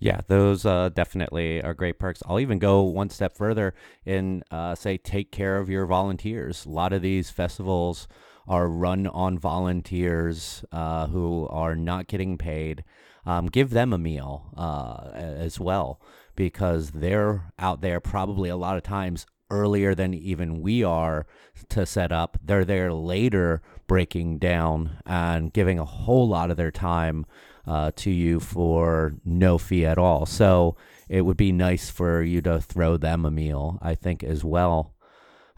Yeah, 0.00 0.20
those 0.28 0.64
uh, 0.64 0.90
definitely 0.90 1.62
are 1.62 1.74
great 1.74 1.98
perks. 1.98 2.22
I'll 2.26 2.38
even 2.38 2.58
go 2.60 2.82
one 2.82 3.10
step 3.10 3.36
further 3.36 3.74
and 4.06 4.44
uh, 4.50 4.74
say 4.76 4.96
take 4.96 5.32
care 5.32 5.56
of 5.56 5.68
your 5.68 5.86
volunteers. 5.86 6.64
A 6.64 6.70
lot 6.70 6.92
of 6.92 7.02
these 7.02 7.30
festivals 7.30 8.06
are 8.46 8.68
run 8.68 9.06
on 9.08 9.38
volunteers 9.38 10.64
uh, 10.70 11.08
who 11.08 11.48
are 11.50 11.74
not 11.74 12.06
getting 12.06 12.38
paid. 12.38 12.84
Um, 13.26 13.46
give 13.46 13.70
them 13.70 13.92
a 13.92 13.98
meal 13.98 14.52
uh, 14.56 15.10
as 15.14 15.58
well 15.60 16.00
because 16.36 16.92
they're 16.92 17.52
out 17.58 17.80
there 17.80 18.00
probably 18.00 18.48
a 18.48 18.56
lot 18.56 18.76
of 18.76 18.84
times 18.84 19.26
earlier 19.50 19.94
than 19.94 20.14
even 20.14 20.60
we 20.60 20.84
are 20.84 21.26
to 21.70 21.84
set 21.84 22.12
up. 22.12 22.38
They're 22.42 22.64
there 22.64 22.92
later 22.92 23.60
breaking 23.86 24.38
down 24.38 24.98
and 25.04 25.52
giving 25.52 25.78
a 25.78 25.84
whole 25.84 26.28
lot 26.28 26.50
of 26.50 26.56
their 26.56 26.70
time 26.70 27.26
uh, 27.68 27.92
to 27.96 28.10
you 28.10 28.40
for 28.40 29.12
no 29.26 29.58
fee 29.58 29.84
at 29.84 29.98
all. 29.98 30.24
So 30.24 30.76
it 31.08 31.20
would 31.22 31.36
be 31.36 31.52
nice 31.52 31.90
for 31.90 32.22
you 32.22 32.40
to 32.42 32.60
throw 32.62 32.96
them 32.96 33.26
a 33.26 33.30
meal, 33.30 33.78
I 33.82 33.94
think, 33.94 34.24
as 34.24 34.42
well. 34.42 34.94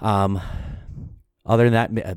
Um, 0.01 0.41
other 1.47 1.71
than 1.71 1.93
that, 1.95 2.07
uh, 2.07 2.15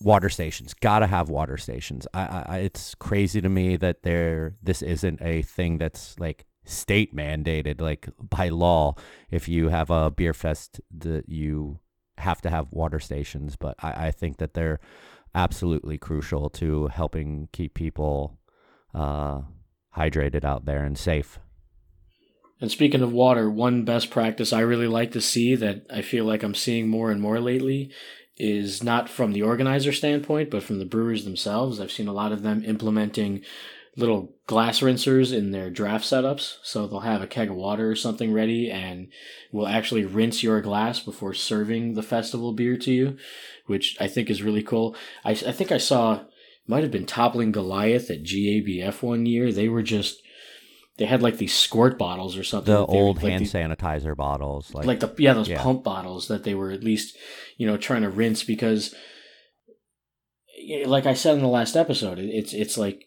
water 0.00 0.30
stations 0.30 0.72
gotta 0.72 1.06
have 1.06 1.28
water 1.28 1.58
stations. 1.58 2.06
I, 2.14 2.44
I, 2.48 2.58
it's 2.60 2.94
crazy 2.94 3.42
to 3.42 3.48
me 3.50 3.76
that 3.76 4.02
there 4.04 4.56
this 4.62 4.80
isn't 4.80 5.20
a 5.20 5.42
thing 5.42 5.76
that's 5.76 6.18
like 6.18 6.46
state 6.64 7.14
mandated, 7.14 7.80
like 7.80 8.08
by 8.18 8.48
law. 8.48 8.94
If 9.30 9.48
you 9.48 9.68
have 9.68 9.90
a 9.90 10.10
beer 10.10 10.32
fest, 10.32 10.80
that 10.96 11.28
you 11.28 11.80
have 12.16 12.40
to 12.40 12.48
have 12.48 12.72
water 12.72 13.00
stations. 13.00 13.56
But 13.56 13.76
I, 13.82 14.06
I 14.06 14.10
think 14.12 14.38
that 14.38 14.54
they're 14.54 14.80
absolutely 15.34 15.98
crucial 15.98 16.48
to 16.48 16.86
helping 16.86 17.50
keep 17.52 17.74
people 17.74 18.38
uh, 18.96 19.42
hydrated 19.96 20.44
out 20.44 20.64
there 20.64 20.82
and 20.82 20.98
safe. 20.98 21.38
And 22.60 22.70
speaking 22.70 23.02
of 23.02 23.12
water, 23.12 23.50
one 23.50 23.84
best 23.84 24.10
practice 24.10 24.52
I 24.52 24.60
really 24.60 24.86
like 24.86 25.12
to 25.12 25.20
see 25.20 25.54
that 25.56 25.86
I 25.92 26.00
feel 26.00 26.24
like 26.24 26.42
I'm 26.42 26.54
seeing 26.54 26.88
more 26.88 27.10
and 27.10 27.20
more 27.20 27.38
lately 27.38 27.92
is 28.38 28.82
not 28.82 29.08
from 29.08 29.32
the 29.32 29.42
organizer 29.42 29.92
standpoint, 29.92 30.50
but 30.50 30.62
from 30.62 30.78
the 30.78 30.84
brewers 30.86 31.24
themselves. 31.24 31.80
I've 31.80 31.92
seen 31.92 32.08
a 32.08 32.14
lot 32.14 32.32
of 32.32 32.42
them 32.42 32.64
implementing 32.64 33.42
little 33.96 34.34
glass 34.46 34.80
rinsers 34.80 35.36
in 35.36 35.52
their 35.52 35.70
draft 35.70 36.04
setups. 36.04 36.56
So 36.62 36.86
they'll 36.86 37.00
have 37.00 37.22
a 37.22 37.26
keg 37.26 37.50
of 37.50 37.56
water 37.56 37.90
or 37.90 37.96
something 37.96 38.32
ready 38.32 38.70
and 38.70 39.08
will 39.52 39.66
actually 39.66 40.04
rinse 40.04 40.42
your 40.42 40.60
glass 40.60 41.00
before 41.00 41.32
serving 41.32 41.94
the 41.94 42.02
festival 42.02 42.52
beer 42.52 42.76
to 42.78 42.92
you, 42.92 43.16
which 43.66 43.96
I 44.00 44.06
think 44.06 44.30
is 44.30 44.42
really 44.42 44.62
cool. 44.62 44.94
I, 45.24 45.30
I 45.30 45.52
think 45.52 45.72
I 45.72 45.78
saw, 45.78 46.24
might 46.66 46.82
have 46.82 46.92
been 46.92 47.06
Toppling 47.06 47.52
Goliath 47.52 48.10
at 48.10 48.22
GABF 48.22 49.02
one 49.02 49.26
year. 49.26 49.52
They 49.52 49.68
were 49.68 49.82
just, 49.82 50.20
they 50.98 51.06
had 51.06 51.22
like 51.22 51.38
these 51.38 51.54
squirt 51.54 51.98
bottles 51.98 52.36
or 52.36 52.44
something. 52.44 52.72
The 52.72 52.80
were- 52.80 52.90
old 52.90 53.22
like 53.22 53.30
hand 53.30 53.42
these- 53.42 53.52
sanitizer 53.52 54.16
bottles, 54.16 54.74
like, 54.74 54.86
like 54.86 55.00
the 55.00 55.14
yeah 55.18 55.34
those 55.34 55.48
yeah. 55.48 55.62
pump 55.62 55.84
bottles 55.84 56.28
that 56.28 56.44
they 56.44 56.54
were 56.54 56.70
at 56.70 56.82
least 56.84 57.16
you 57.56 57.66
know 57.66 57.76
trying 57.76 58.02
to 58.02 58.10
rinse 58.10 58.42
because 58.42 58.94
like 60.86 61.06
I 61.06 61.14
said 61.14 61.34
in 61.34 61.42
the 61.42 61.48
last 61.48 61.76
episode 61.76 62.18
it's 62.18 62.52
it's 62.52 62.76
like 62.76 63.04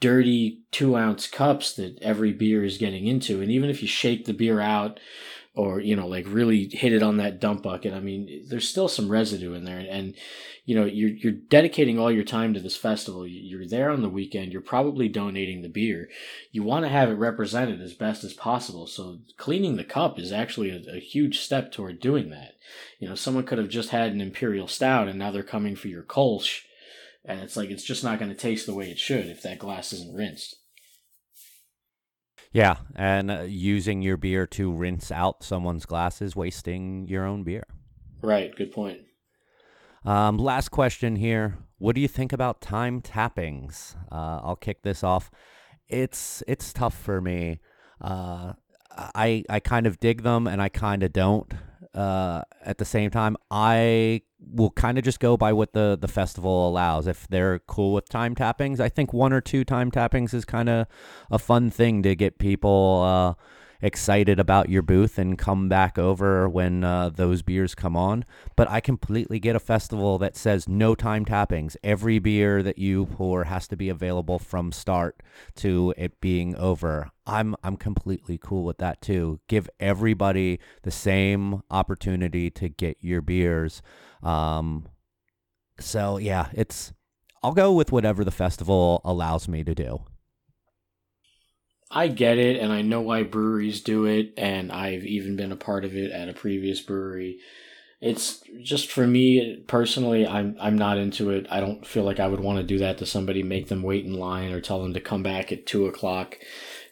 dirty 0.00 0.62
two 0.70 0.96
ounce 0.96 1.26
cups 1.26 1.74
that 1.74 1.98
every 2.00 2.32
beer 2.32 2.62
is 2.62 2.78
getting 2.78 3.06
into 3.06 3.40
and 3.40 3.50
even 3.50 3.68
if 3.68 3.82
you 3.82 3.88
shake 3.88 4.26
the 4.26 4.32
beer 4.32 4.60
out 4.60 5.00
or 5.58 5.80
you 5.80 5.94
know 5.94 6.06
like 6.06 6.24
really 6.28 6.68
hit 6.72 6.92
it 6.92 7.02
on 7.02 7.18
that 7.18 7.40
dump 7.40 7.62
bucket 7.62 7.92
i 7.92 8.00
mean 8.00 8.44
there's 8.48 8.68
still 8.68 8.88
some 8.88 9.10
residue 9.10 9.52
in 9.54 9.64
there 9.64 9.78
and 9.78 10.14
you 10.64 10.74
know 10.74 10.84
you're 10.84 11.10
you're 11.10 11.32
dedicating 11.32 11.98
all 11.98 12.10
your 12.10 12.24
time 12.24 12.54
to 12.54 12.60
this 12.60 12.76
festival 12.76 13.26
you're 13.26 13.66
there 13.66 13.90
on 13.90 14.02
the 14.02 14.08
weekend 14.08 14.52
you're 14.52 14.62
probably 14.62 15.08
donating 15.08 15.62
the 15.62 15.68
beer 15.68 16.08
you 16.52 16.62
want 16.62 16.84
to 16.84 16.88
have 16.88 17.08
it 17.08 17.14
represented 17.14 17.80
as 17.80 17.94
best 17.94 18.24
as 18.24 18.32
possible. 18.32 18.86
So 18.86 19.18
cleaning 19.36 19.76
the 19.76 19.84
cup 19.84 20.18
is 20.18 20.32
actually 20.32 20.70
a, 20.70 20.96
a 20.96 21.00
huge 21.00 21.40
step 21.40 21.72
toward 21.72 22.00
doing 22.00 22.30
that. 22.30 22.54
You 22.98 23.08
know, 23.08 23.14
someone 23.14 23.44
could 23.44 23.58
have 23.58 23.68
just 23.68 23.90
had 23.90 24.12
an 24.12 24.20
imperial 24.20 24.68
stout 24.68 25.08
and 25.08 25.18
now 25.18 25.30
they're 25.30 25.42
coming 25.42 25.76
for 25.76 25.88
your 25.88 26.02
Kolsch, 26.02 26.62
and 27.24 27.40
it's 27.40 27.56
like 27.56 27.70
it's 27.70 27.84
just 27.84 28.04
not 28.04 28.18
going 28.18 28.30
to 28.30 28.36
taste 28.36 28.66
the 28.66 28.74
way 28.74 28.90
it 28.90 28.98
should 28.98 29.26
if 29.26 29.42
that 29.42 29.58
glass 29.58 29.92
isn't 29.92 30.14
rinsed. 30.14 30.56
Yeah, 32.52 32.76
and 32.94 33.30
uh, 33.30 33.42
using 33.42 34.02
your 34.02 34.16
beer 34.16 34.46
to 34.48 34.72
rinse 34.72 35.10
out 35.10 35.42
someone's 35.42 35.86
glasses, 35.86 36.34
wasting 36.34 37.06
your 37.08 37.24
own 37.24 37.42
beer. 37.44 37.64
Right. 38.22 38.54
Good 38.54 38.72
point. 38.72 39.00
Um, 40.04 40.38
last 40.38 40.70
question 40.70 41.16
here. 41.16 41.58
What 41.78 41.94
do 41.94 42.00
you 42.00 42.08
think 42.08 42.32
about 42.32 42.60
time 42.60 43.00
tappings? 43.00 43.94
Uh, 44.10 44.40
I'll 44.42 44.56
kick 44.56 44.82
this 44.82 45.04
off. 45.04 45.30
It's 45.88 46.42
it's 46.48 46.72
tough 46.72 46.96
for 46.96 47.20
me. 47.20 47.60
Uh, 48.00 48.54
I 48.96 49.44
I 49.48 49.60
kind 49.60 49.86
of 49.86 50.00
dig 50.00 50.22
them 50.22 50.46
and 50.46 50.60
I 50.60 50.68
kind 50.68 51.02
of 51.02 51.12
don't. 51.12 51.52
Uh, 51.94 52.42
at 52.64 52.78
the 52.78 52.84
same 52.84 53.10
time, 53.10 53.36
I 53.50 54.22
will 54.40 54.70
kind 54.70 54.98
of 54.98 55.04
just 55.04 55.20
go 55.20 55.36
by 55.36 55.52
what 55.52 55.72
the 55.72 55.98
the 56.00 56.08
festival 56.08 56.68
allows. 56.68 57.06
If 57.06 57.26
they're 57.28 57.58
cool 57.60 57.94
with 57.94 58.08
time 58.08 58.34
tappings, 58.34 58.80
I 58.80 58.88
think 58.88 59.12
one 59.12 59.32
or 59.32 59.40
two 59.40 59.64
time 59.64 59.90
tappings 59.90 60.34
is 60.34 60.44
kind 60.44 60.68
of 60.68 60.86
a 61.30 61.38
fun 61.38 61.70
thing 61.70 62.02
to 62.02 62.14
get 62.14 62.38
people 62.38 63.02
uh, 63.04 63.42
excited 63.80 64.40
about 64.40 64.68
your 64.68 64.82
booth 64.82 65.18
and 65.18 65.38
come 65.38 65.68
back 65.68 65.98
over 65.98 66.48
when 66.48 66.84
uh, 66.84 67.08
those 67.10 67.42
beers 67.42 67.74
come 67.74 67.96
on. 67.96 68.24
But 68.56 68.70
I 68.70 68.80
completely 68.80 69.38
get 69.38 69.56
a 69.56 69.60
festival 69.60 70.18
that 70.18 70.36
says 70.36 70.68
no 70.68 70.94
time 70.94 71.24
tappings. 71.24 71.76
Every 71.82 72.18
beer 72.18 72.62
that 72.62 72.78
you 72.78 73.06
pour 73.06 73.44
has 73.44 73.68
to 73.68 73.76
be 73.76 73.88
available 73.88 74.38
from 74.38 74.72
start 74.72 75.22
to 75.56 75.94
it 75.96 76.20
being 76.20 76.56
over. 76.56 77.10
I'm 77.26 77.54
I'm 77.62 77.76
completely 77.76 78.38
cool 78.38 78.64
with 78.64 78.78
that 78.78 79.00
too. 79.00 79.40
Give 79.48 79.68
everybody 79.78 80.58
the 80.82 80.90
same 80.90 81.62
opportunity 81.70 82.50
to 82.50 82.68
get 82.68 82.96
your 83.00 83.20
beers. 83.20 83.82
Um, 84.22 84.88
so 85.78 86.16
yeah, 86.16 86.48
it's 86.52 86.92
I'll 87.42 87.52
go 87.52 87.72
with 87.72 87.92
whatever 87.92 88.24
the 88.24 88.30
festival 88.30 89.00
allows 89.04 89.46
me 89.46 89.62
to 89.64 89.74
do. 89.74 90.02
I 91.90 92.08
get 92.08 92.38
it, 92.38 92.60
and 92.60 92.72
I 92.72 92.82
know 92.82 93.00
why 93.00 93.22
breweries 93.22 93.80
do 93.80 94.04
it, 94.04 94.34
and 94.36 94.70
I've 94.70 95.04
even 95.04 95.36
been 95.36 95.52
a 95.52 95.56
part 95.56 95.84
of 95.84 95.94
it 95.94 96.10
at 96.12 96.28
a 96.28 96.34
previous 96.34 96.80
brewery. 96.80 97.38
It's 98.00 98.42
just 98.62 98.92
for 98.92 99.06
me 99.06 99.64
personally, 99.66 100.26
I'm 100.26 100.56
I'm 100.60 100.78
not 100.78 100.98
into 100.98 101.30
it. 101.30 101.46
I 101.50 101.60
don't 101.60 101.86
feel 101.86 102.04
like 102.04 102.20
I 102.20 102.28
would 102.28 102.40
want 102.40 102.58
to 102.58 102.62
do 102.62 102.78
that 102.78 102.98
to 102.98 103.06
somebody, 103.06 103.42
make 103.42 103.68
them 103.68 103.82
wait 103.82 104.04
in 104.04 104.14
line, 104.14 104.52
or 104.52 104.60
tell 104.60 104.82
them 104.82 104.94
to 104.94 105.00
come 105.00 105.22
back 105.22 105.50
at 105.50 105.66
two 105.66 105.86
o'clock. 105.86 106.38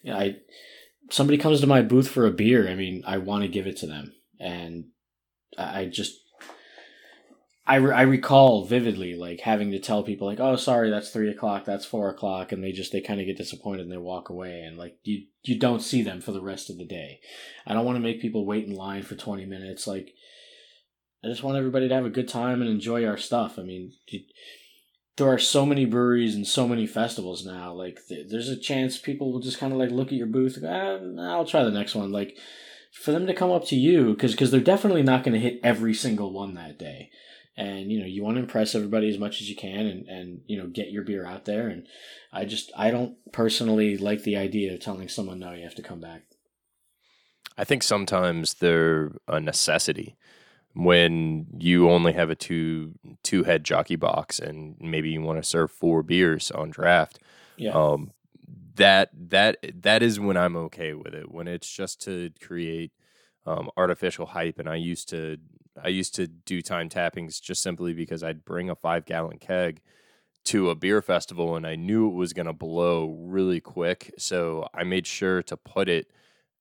I 0.09 0.37
somebody 1.11 1.39
comes 1.39 1.61
to 1.61 1.67
my 1.67 1.83
booth 1.83 2.09
for 2.09 2.27
a 2.27 2.33
beer. 2.33 2.69
I 2.69 2.75
mean, 2.75 3.05
I 3.07 3.19
want 3.19 3.43
to 3.43 3.49
give 3.49 3.67
it 3.67 3.77
to 3.79 3.87
them, 3.87 4.15
and 4.41 4.87
I 5.57 5.81
I 5.81 5.87
just 5.87 6.26
I, 7.69 7.77
re- 7.77 7.95
I 7.95 8.03
recall 8.03 8.65
vividly 8.65 9.17
like 9.17 9.41
having 9.41 9.73
to 9.73 9.81
tell 9.81 10.05
people 10.05 10.29
like 10.29 10.39
oh 10.39 10.55
sorry 10.57 10.89
that's 10.89 11.11
three 11.11 11.29
o'clock 11.31 11.65
that's 11.65 11.85
four 11.85 12.09
o'clock 12.09 12.53
and 12.53 12.63
they 12.63 12.71
just 12.71 12.93
they 12.93 13.01
kind 13.01 13.21
of 13.21 13.27
get 13.27 13.37
disappointed 13.37 13.83
and 13.83 13.93
they 13.93 13.97
walk 13.97 14.29
away 14.29 14.61
and 14.61 14.79
like 14.79 14.99
you 15.03 15.27
you 15.43 15.59
don't 15.59 15.83
see 15.83 16.03
them 16.03 16.21
for 16.21 16.33
the 16.33 16.41
rest 16.41 16.71
of 16.71 16.79
the 16.79 16.85
day. 16.85 17.21
I 17.67 17.75
don't 17.75 17.85
want 17.85 17.97
to 17.97 18.03
make 18.03 18.21
people 18.21 18.47
wait 18.47 18.67
in 18.67 18.75
line 18.75 19.03
for 19.03 19.17
20 19.17 19.47
minutes 19.47 19.87
like 19.87 20.15
i 21.25 21.29
just 21.29 21.43
want 21.43 21.57
everybody 21.57 21.89
to 21.89 21.95
have 21.95 22.05
a 22.05 22.11
good 22.11 22.29
time 22.29 22.61
and 22.61 22.71
enjoy 22.71 23.05
our 23.05 23.17
stuff. 23.17 23.59
I 23.59 23.63
mean 23.63 23.93
you, 24.09 24.21
there 25.17 25.29
are 25.29 25.39
so 25.39 25.67
many 25.67 25.87
breweries 25.87 26.35
and 26.37 26.47
so 26.47 26.69
many 26.69 26.87
festivals 26.87 27.45
now 27.45 27.73
like 27.73 28.01
th- 28.09 28.29
there's 28.29 28.49
a 28.49 28.57
chance 28.57 28.97
people 28.99 29.33
will 29.33 29.41
just 29.41 29.59
kind 29.59 29.73
of 29.73 29.79
like 29.79 29.91
look 29.91 30.09
at 30.09 30.13
your 30.15 30.27
booth 30.27 30.61
go 30.61 30.69
ah, 30.69 31.33
i'll 31.33 31.45
try 31.45 31.65
the 31.65 31.71
next 31.71 31.95
one 31.95 32.13
like 32.13 32.37
for 32.93 33.13
them 33.13 33.27
to 33.27 33.35
come 33.35 33.51
up 33.51 33.65
to 33.67 33.77
you 33.77 34.13
because 34.13 34.33
because 34.33 34.51
they're 34.51 34.61
definitely 34.61 35.03
not 35.03 35.25
going 35.25 35.33
to 35.35 35.41
hit 35.41 35.61
every 35.65 35.95
single 35.95 36.33
one 36.33 36.55
that 36.55 36.79
day 36.79 37.11
and 37.57 37.91
you 37.91 37.99
know 37.99 38.07
you 38.07 38.23
want 38.23 38.37
to 38.37 38.43
impress 38.43 38.75
everybody 38.75 39.09
as 39.09 39.19
much 39.19 39.41
as 39.41 39.49
you 39.49 39.57
can 39.57 39.87
and 39.87 40.07
and 40.09 40.41
you 40.47 40.57
know 40.57 40.67
get 40.67 40.91
your 40.91 41.03
beer 41.03 41.27
out 41.27 41.45
there 41.45 41.69
and 41.69 41.87
i 42.33 42.45
just 42.45 42.71
i 42.77 42.91
don't 42.91 43.17
personally 43.33 43.97
like 43.97 44.23
the 44.23 44.37
idea 44.37 44.75
of 44.75 44.81
telling 44.81 45.09
someone 45.09 45.39
no 45.39 45.53
you 45.53 45.63
have 45.63 45.75
to 45.75 45.83
come 45.83 46.01
back 46.01 46.23
I 47.57 47.65
think 47.65 47.83
sometimes 47.83 48.55
they're 48.55 49.13
a 49.27 49.41
necessity 49.41 50.17
when 50.75 51.47
you 51.59 51.91
only 51.91 52.13
have 52.13 52.29
a 52.29 52.35
two 52.35 52.95
two 53.23 53.45
head 53.45 53.65
jockey 53.65 53.97
box 53.97 54.39
and 54.39 54.77
maybe 54.79 55.11
you 55.11 55.23
want 55.23 55.43
to 55.43 55.49
serve 55.49 55.71
four 55.71 56.03
beers 56.03 56.51
on 56.51 56.71
draft. 56.71 57.19
yeah 57.57 57.73
Um, 57.73 58.13
that 58.75 59.11
that 59.31 59.57
that 59.83 60.03
is 60.03 60.21
when 60.21 60.37
I'm 60.37 60.55
okay 60.57 60.93
with 60.93 61.15
it. 61.15 61.31
When 61.33 61.49
it's 61.49 61.71
just 61.71 62.03
to 62.03 62.31
create 62.43 62.93
um, 63.47 63.71
artificial 63.77 64.27
hype, 64.27 64.59
and 64.59 64.69
I 64.69 64.77
used 64.77 65.09
to 65.11 65.39
I 65.83 65.89
used 65.89 66.15
to 66.17 66.27
do 66.27 66.63
time 66.63 66.89
tappings 66.89 67.41
just 67.41 67.63
simply 67.63 67.93
because 67.93 68.23
I'd 68.23 68.45
bring 68.45 68.71
a 68.71 68.75
five 68.75 69.05
gallon 69.05 69.39
keg 69.39 69.81
to 70.45 70.71
a 70.71 70.75
beer 70.75 71.03
festival 71.03 71.57
and 71.57 71.67
I 71.67 71.75
knew 71.75 72.09
it 72.09 72.15
was 72.15 72.33
going 72.33 72.47
to 72.47 72.53
blow 72.53 73.17
really 73.21 73.61
quick. 73.61 74.15
So 74.17 74.69
I 74.73 74.85
made 74.85 75.07
sure 75.07 75.43
to 75.43 75.57
put 75.57 75.89
it 75.89 76.11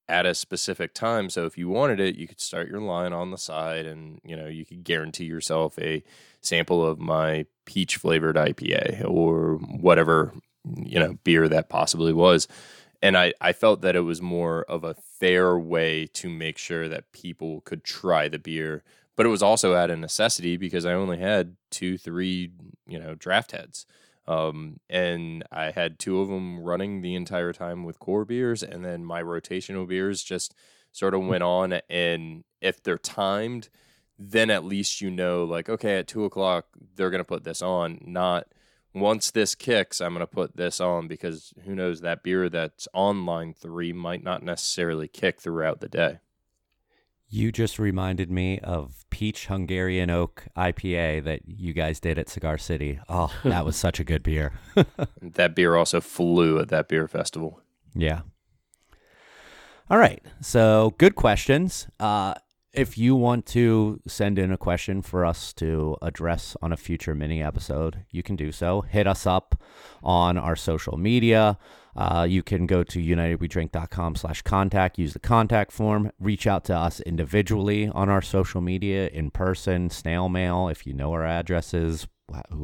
at 0.08 0.26
a 0.26 0.36
specific 0.36 0.94
time. 0.94 1.30
So 1.30 1.46
if 1.46 1.58
you 1.58 1.70
wanted 1.70 2.00
it, 2.00 2.16
you 2.16 2.28
could 2.28 2.42
start 2.42 2.68
your 2.68 2.82
line 2.82 3.14
on 3.14 3.32
the 3.32 3.38
side 3.38 3.86
and, 3.86 4.20
you 4.24 4.36
know, 4.36 4.48
you 4.48 4.66
could 4.66 4.84
guarantee 4.84 5.26
yourself 5.26 5.78
a 5.80 6.04
sample 6.42 6.86
of 6.86 7.00
my 7.00 7.46
peach 7.66 7.98
flavored 7.98 8.36
IPA 8.36 9.06
or 9.08 9.56
whatever, 9.58 10.34
you 10.64 11.00
know, 11.00 11.18
beer 11.24 11.48
that 11.48 11.70
possibly 11.70 12.14
was. 12.14 12.48
And 13.02 13.18
I, 13.18 13.34
I 13.40 13.54
felt 13.54 13.82
that 13.82 13.96
it 13.96 14.02
was 14.02 14.22
more 14.22 14.64
of 14.64 14.84
a 14.84 14.94
fair 14.94 15.58
way 15.58 16.08
to 16.14 16.30
make 16.30 16.58
sure 16.58 16.88
that 16.90 17.12
people 17.12 17.62
could 17.62 17.84
try 17.84 18.28
the 18.28 18.40
beer 18.40 18.84
but 19.16 19.26
it 19.26 19.30
was 19.30 19.44
also 19.44 19.76
at 19.76 19.90
a 19.90 19.96
necessity 19.96 20.58
because 20.58 20.86
I 20.86 20.94
only 20.94 21.18
had 21.18 21.56
two, 21.72 21.98
three, 21.98 22.52
you 22.86 23.00
know, 23.00 23.16
draft 23.16 23.52
heads. 23.52 23.86
Um, 24.28 24.80
and 24.90 25.44
I 25.52 25.72
had 25.72 26.00
two 26.00 26.20
of 26.20 26.28
them 26.28 26.60
running 26.60 27.02
the 27.02 27.16
entire 27.16 27.54
time 27.54 27.84
with 27.84 28.00
core 28.00 28.26
beers, 28.26 28.64
and 28.64 28.84
then 28.84 29.06
my 29.06 29.22
rotational 29.22 29.88
beers 29.88 30.24
just 30.24 30.56
sort 30.92 31.14
of 31.14 31.26
went 31.26 31.44
on. 31.44 31.74
And 31.90 32.44
if 32.60 32.82
they're 32.82 32.98
timed, 32.98 33.70
then 34.18 34.50
at 34.50 34.66
least 34.66 35.00
you 35.00 35.12
know, 35.12 35.44
like, 35.44 35.70
okay, 35.70 36.00
at 36.00 36.08
two 36.08 36.26
o'clock, 36.26 36.66
they're 36.96 37.12
going 37.12 37.24
to 37.24 37.28
put 37.28 37.44
this 37.44 37.62
on, 37.62 38.00
not 38.04 38.48
once 38.96 39.30
this 39.30 39.56
kicks, 39.56 40.00
I'm 40.00 40.14
going 40.14 40.22
to 40.22 40.28
put 40.28 40.56
this 40.56 40.80
on 40.80 41.08
because 41.08 41.54
who 41.66 41.76
knows 41.76 42.02
that 42.02 42.24
beer 42.24 42.50
that's 42.50 42.88
on 42.94 43.26
line 43.26 43.54
three 43.54 43.92
might 43.92 44.24
not 44.24 44.42
necessarily 44.42 45.08
kick 45.08 45.42
throughout 45.42 45.82
the 45.82 45.90
day. 45.90 46.20
You 47.28 47.52
just 47.52 47.78
reminded 47.78 48.32
me 48.32 48.60
of 48.60 49.04
Peach 49.10 49.48
Hungarian 49.48 50.10
Oak 50.10 50.46
IPA 50.56 51.26
that 51.26 51.42
you 51.46 51.74
guys 51.74 52.00
did 52.00 52.18
at 52.18 52.30
Cigar 52.30 52.58
City. 52.58 53.00
Oh, 53.10 53.34
that 53.44 53.66
was 53.66 53.76
such 53.86 54.00
a 54.00 54.04
good 54.04 54.24
beer. 54.24 54.54
that 55.22 55.56
beer 55.56 55.76
also 55.76 56.00
flew 56.00 56.60
at 56.60 56.70
that 56.70 56.88
beer 56.88 57.08
festival. 57.08 57.62
Yeah. 57.94 58.22
All 59.90 59.98
right. 59.98 60.24
So, 60.42 60.94
good 60.98 61.16
questions. 61.16 61.88
Uh, 62.00 62.36
if 62.76 62.98
you 62.98 63.16
want 63.16 63.46
to 63.48 64.02
send 64.08 64.38
in 64.38 64.52
a 64.52 64.58
question 64.58 65.02
for 65.02 65.26
us 65.26 65.54
to 65.54 65.98
address 66.02 66.56
on 66.62 66.72
a 66.72 66.78
future 66.78 67.16
mini 67.16 67.42
episode, 67.42 68.06
you 68.12 68.22
can 68.22 68.36
do 68.36 68.52
so. 68.52 68.82
Hit 68.82 69.08
us 69.08 69.26
up 69.26 69.62
on 70.04 70.38
our 70.38 70.56
social 70.56 70.98
media. 70.98 71.58
Uh, 71.96 72.28
you 72.30 72.44
can 72.44 72.66
go 72.66 72.84
to 72.84 73.00
unitedwedrink.com 73.00 74.16
slash 74.16 74.42
contact, 74.42 75.00
use 75.00 75.14
the 75.14 75.20
contact 75.20 75.72
form, 75.72 76.12
reach 76.20 76.46
out 76.46 76.66
to 76.66 76.76
us 76.76 77.00
individually 77.02 77.88
on 77.88 78.10
our 78.10 78.22
social 78.22 78.60
media, 78.60 79.08
in 79.08 79.32
person, 79.32 79.90
snail 79.90 80.28
mail, 80.28 80.68
if 80.68 80.86
you 80.86 80.94
know 80.94 81.14
our 81.14 81.26
addresses. 81.26 82.08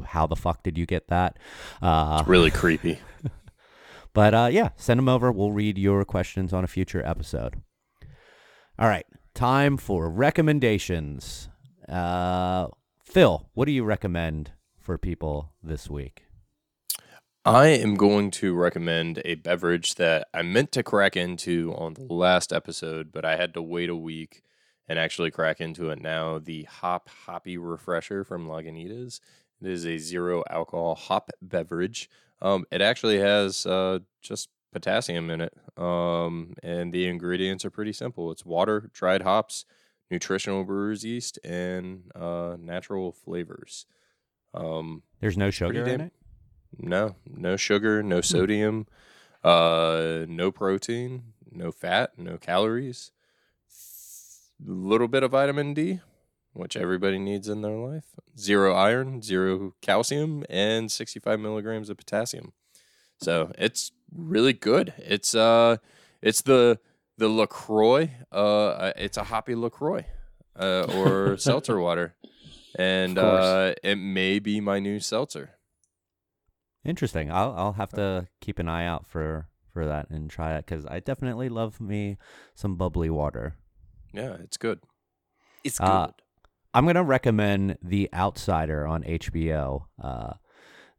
How 0.07 0.27
the 0.27 0.35
fuck 0.35 0.63
did 0.63 0.77
you 0.77 0.85
get 0.85 1.07
that? 1.07 1.37
Uh, 1.81 2.17
it's 2.19 2.27
really 2.27 2.51
creepy. 2.51 2.99
but 4.13 4.33
uh, 4.33 4.49
yeah, 4.51 4.69
send 4.75 4.97
them 4.97 5.07
over. 5.07 5.31
We'll 5.31 5.53
read 5.53 5.77
your 5.77 6.03
questions 6.03 6.51
on 6.51 6.63
a 6.63 6.67
future 6.67 7.05
episode. 7.05 7.61
All 8.77 8.87
right, 8.87 9.05
time 9.33 9.77
for 9.77 10.09
recommendations. 10.09 11.49
Uh, 11.87 12.67
Phil, 13.03 13.49
what 13.53 13.65
do 13.65 13.71
you 13.71 13.83
recommend 13.83 14.51
for 14.79 14.97
people 14.97 15.51
this 15.61 15.89
week? 15.89 16.25
I 17.43 17.67
am 17.69 17.95
going 17.95 18.29
to 18.31 18.53
recommend 18.53 19.21
a 19.25 19.35
beverage 19.35 19.95
that 19.95 20.27
I 20.31 20.43
meant 20.43 20.71
to 20.73 20.83
crack 20.83 21.17
into 21.17 21.73
on 21.75 21.95
the 21.95 22.13
last 22.13 22.53
episode, 22.53 23.11
but 23.11 23.25
I 23.25 23.35
had 23.35 23.55
to 23.55 23.61
wait 23.63 23.89
a 23.89 23.95
week 23.95 24.43
and 24.87 24.99
actually 24.99 25.31
crack 25.31 25.59
into 25.59 25.89
it 25.89 26.01
now. 26.01 26.37
The 26.37 26.63
Hop 26.63 27.09
Hoppy 27.25 27.57
Refresher 27.57 28.23
from 28.23 28.47
Lagunitas. 28.47 29.21
It 29.59 29.67
is 29.67 29.87
a 29.87 29.97
zero 29.97 30.43
alcohol 30.49 30.93
hop 30.93 31.31
beverage. 31.41 32.09
Um, 32.41 32.65
it 32.71 32.81
actually 32.81 33.19
has 33.19 33.65
uh, 33.65 33.99
just 34.21 34.49
potassium 34.71 35.29
in 35.29 35.41
it, 35.41 35.53
um, 35.77 36.53
and 36.63 36.93
the 36.93 37.07
ingredients 37.07 37.65
are 37.65 37.69
pretty 37.69 37.93
simple. 37.93 38.31
It's 38.31 38.45
water, 38.45 38.89
dried 38.93 39.23
hops, 39.23 39.65
nutritional 40.09 40.63
brewer's 40.63 41.03
yeast, 41.03 41.39
and 41.43 42.11
uh, 42.15 42.57
natural 42.59 43.11
flavors. 43.11 43.85
Um, 44.53 45.03
There's 45.19 45.37
no 45.37 45.49
sugar 45.49 45.83
in 45.83 46.01
it. 46.01 46.13
No, 46.77 47.15
no 47.25 47.57
sugar, 47.57 48.01
no 48.01 48.17
hmm. 48.17 48.21
sodium, 48.21 48.87
uh, 49.43 50.25
no 50.27 50.51
protein, 50.51 51.33
no 51.51 51.71
fat, 51.71 52.17
no 52.17 52.37
calories. 52.37 53.11
A 54.65 54.71
little 54.71 55.07
bit 55.07 55.23
of 55.23 55.31
vitamin 55.31 55.73
D, 55.73 56.01
which 56.53 56.77
everybody 56.77 57.17
needs 57.17 57.47
in 57.47 57.61
their 57.61 57.75
life. 57.75 58.15
Zero 58.37 58.73
iron, 58.73 59.21
zero 59.21 59.73
calcium, 59.81 60.45
and 60.49 60.91
65 60.91 61.39
milligrams 61.39 61.89
of 61.89 61.97
potassium. 61.97 62.53
So 63.21 63.51
it's 63.57 63.91
really 64.15 64.53
good. 64.53 64.93
It's 64.97 65.35
uh, 65.35 65.77
it's 66.21 66.41
the 66.41 66.79
the 67.17 67.29
Lacroix. 67.29 68.11
Uh, 68.31 68.91
it's 68.95 69.17
a 69.17 69.23
hoppy 69.23 69.55
Lacroix, 69.55 70.05
uh, 70.59 70.85
or 70.95 71.37
seltzer 71.37 71.79
water, 71.79 72.15
and 72.75 73.17
uh, 73.17 73.73
it 73.83 73.95
may 73.95 74.39
be 74.39 74.59
my 74.59 74.79
new 74.79 74.99
seltzer. 74.99 75.51
Interesting. 76.83 77.31
I'll 77.31 77.53
I'll 77.55 77.73
have 77.73 77.91
to 77.91 78.27
keep 78.39 78.57
an 78.57 78.67
eye 78.67 78.85
out 78.85 79.05
for 79.07 79.47
for 79.71 79.85
that 79.85 80.09
and 80.09 80.29
try 80.29 80.55
it 80.55 80.65
because 80.65 80.85
I 80.85 80.99
definitely 80.99 81.47
love 81.47 81.79
me 81.79 82.17
some 82.55 82.75
bubbly 82.75 83.09
water. 83.09 83.55
Yeah, 84.13 84.33
it's 84.43 84.57
good. 84.57 84.79
It's 85.63 85.79
uh, 85.79 85.85
good. 85.85 85.91
Uh, 85.91 86.07
I'm 86.73 86.87
gonna 86.87 87.03
recommend 87.03 87.77
The 87.83 88.09
Outsider 88.13 88.87
on 88.87 89.03
HBO. 89.03 89.85
Uh, 90.01 90.33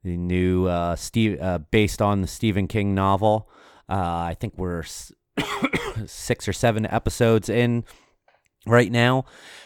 the 0.05 0.17
new 0.17 0.67
uh, 0.67 0.97
Steve, 0.97 1.41
uh, 1.41 1.59
based 1.59 2.03
on 2.03 2.23
the 2.23 2.29
Stephen 2.29 2.67
King 2.67 2.95
novel. 2.95 3.49
Uh, 3.89 3.95
I 4.31 4.37
think 4.39 4.55
we're 4.57 4.83
six 6.07 6.49
or 6.49 6.53
seven 6.53 6.87
episodes 6.87 7.49
in 7.49 7.85
right 8.67 8.91
now. 8.91 9.25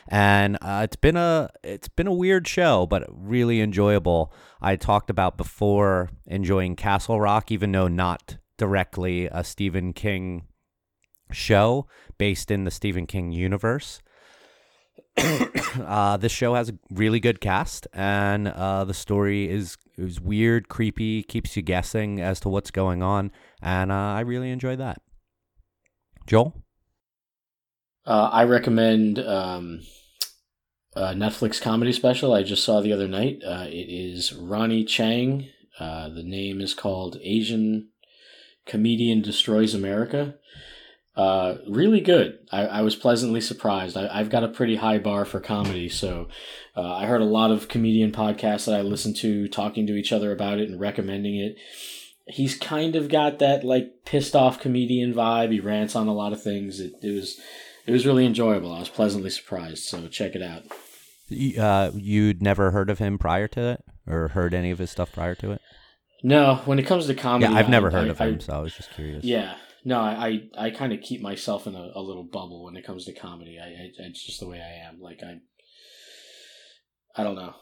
And 0.08 0.56
uh, 0.60 0.82
it's 0.84 0.96
been 0.96 1.16
a 1.16 1.50
it's 1.62 1.88
been 1.88 2.06
a 2.06 2.12
weird 2.12 2.48
show 2.48 2.86
but 2.86 3.04
really 3.10 3.60
enjoyable. 3.60 4.32
I 4.60 4.76
talked 4.76 5.10
about 5.10 5.36
before 5.36 6.10
enjoying 6.26 6.76
castle 6.76 7.20
rock 7.20 7.50
even 7.50 7.72
though 7.72 7.88
not 7.88 8.36
directly 8.56 9.26
a 9.26 9.44
stephen 9.44 9.92
king 9.92 10.46
show 11.30 11.86
based 12.18 12.50
in 12.50 12.64
the 12.64 12.70
stephen 12.70 13.06
king 13.06 13.32
universe 13.32 14.00
uh, 15.80 16.16
this 16.16 16.32
show 16.32 16.54
has 16.54 16.68
a 16.68 16.78
really 16.90 17.20
good 17.20 17.40
cast 17.40 17.86
and 17.92 18.48
uh, 18.48 18.84
the 18.84 18.94
story 18.94 19.50
is 19.50 19.76
is 19.96 20.20
weird 20.20 20.68
creepy 20.68 21.22
keeps 21.22 21.56
you 21.56 21.62
guessing 21.62 22.20
as 22.20 22.38
to 22.40 22.48
what's 22.48 22.70
going 22.70 23.02
on 23.02 23.30
and 23.62 23.90
uh, 23.90 23.94
i 23.94 24.20
really 24.20 24.50
enjoy 24.50 24.76
that 24.76 25.00
joel 26.26 26.54
uh, 28.06 28.30
I 28.32 28.44
recommend 28.44 29.18
um, 29.18 29.80
Netflix 30.96 31.60
comedy 31.60 31.92
special 31.92 32.32
I 32.32 32.44
just 32.44 32.62
saw 32.62 32.80
the 32.80 32.92
other 32.92 33.08
night. 33.08 33.40
Uh, 33.44 33.66
it 33.68 33.88
is 33.90 34.32
Ronny 34.32 34.84
Chieng. 34.84 35.48
Uh, 35.78 36.08
the 36.08 36.22
name 36.22 36.60
is 36.60 36.72
called 36.72 37.18
Asian 37.22 37.88
Comedian 38.64 39.22
Destroys 39.22 39.74
America. 39.74 40.36
Uh, 41.16 41.56
really 41.66 42.00
good. 42.00 42.38
I, 42.52 42.66
I 42.66 42.80
was 42.82 42.94
pleasantly 42.94 43.40
surprised. 43.40 43.96
I, 43.96 44.18
have 44.18 44.28
got 44.28 44.44
a 44.44 44.48
pretty 44.48 44.76
high 44.76 44.98
bar 44.98 45.24
for 45.24 45.40
comedy, 45.40 45.88
so 45.88 46.28
uh, 46.76 46.94
I 46.94 47.06
heard 47.06 47.22
a 47.22 47.26
lot 47.26 47.50
of 47.50 47.68
comedian 47.68 48.12
podcasts 48.12 48.66
that 48.66 48.74
I 48.74 48.82
listened 48.82 49.16
to 49.16 49.48
talking 49.48 49.86
to 49.86 49.94
each 49.94 50.12
other 50.12 50.30
about 50.30 50.58
it 50.58 50.68
and 50.68 50.78
recommending 50.78 51.36
it. 51.36 51.56
He's 52.28 52.54
kind 52.54 52.96
of 52.96 53.08
got 53.08 53.38
that 53.38 53.64
like 53.64 54.04
pissed 54.04 54.36
off 54.36 54.60
comedian 54.60 55.14
vibe. 55.14 55.52
He 55.52 55.60
rants 55.60 55.96
on 55.96 56.06
a 56.06 56.12
lot 56.12 56.34
of 56.34 56.42
things. 56.42 56.80
It, 56.80 56.92
it 57.02 57.14
was 57.14 57.40
it 57.86 57.92
was 57.92 58.04
really 58.04 58.26
enjoyable. 58.26 58.72
I 58.72 58.80
was 58.80 58.88
pleasantly 58.88 59.30
surprised. 59.30 59.84
So 59.84 60.08
check 60.08 60.34
it 60.34 60.42
out. 60.42 60.64
Uh, 61.58 61.92
you'd 61.94 62.42
never 62.42 62.72
heard 62.72 62.90
of 62.90 62.98
him 62.98 63.16
prior 63.16 63.48
to 63.48 63.60
it, 63.60 63.84
or 64.06 64.28
heard 64.28 64.52
any 64.52 64.70
of 64.70 64.78
his 64.78 64.90
stuff 64.90 65.12
prior 65.12 65.34
to 65.36 65.52
it? 65.52 65.60
No. 66.22 66.56
When 66.64 66.78
it 66.78 66.86
comes 66.86 67.06
to 67.06 67.14
comedy, 67.14 67.52
yeah, 67.52 67.58
I've 67.58 67.68
never 67.68 67.88
I, 67.88 67.92
heard 67.92 68.08
I, 68.08 68.10
of 68.10 68.18
him, 68.18 68.34
I, 68.34 68.38
so 68.38 68.52
I 68.52 68.58
was 68.58 68.74
just 68.74 68.90
curious. 68.90 69.24
Yeah. 69.24 69.54
No, 69.86 70.00
I 70.00 70.40
I, 70.58 70.70
kind 70.70 70.92
of 70.92 71.00
keep 71.00 71.22
myself 71.22 71.68
in 71.68 71.76
a, 71.76 71.92
a, 71.94 72.02
little 72.02 72.24
bubble 72.24 72.64
when 72.64 72.76
it 72.76 72.84
comes 72.84 73.04
to 73.04 73.12
comedy. 73.12 73.60
I, 73.60 73.66
I, 73.66 73.92
it's 73.98 74.26
just 74.26 74.40
the 74.40 74.48
way 74.48 74.60
I 74.60 74.88
am. 74.88 75.00
Like 75.00 75.20
I, 75.22 75.36
I 77.14 77.22
don't 77.22 77.36
know. 77.36 77.54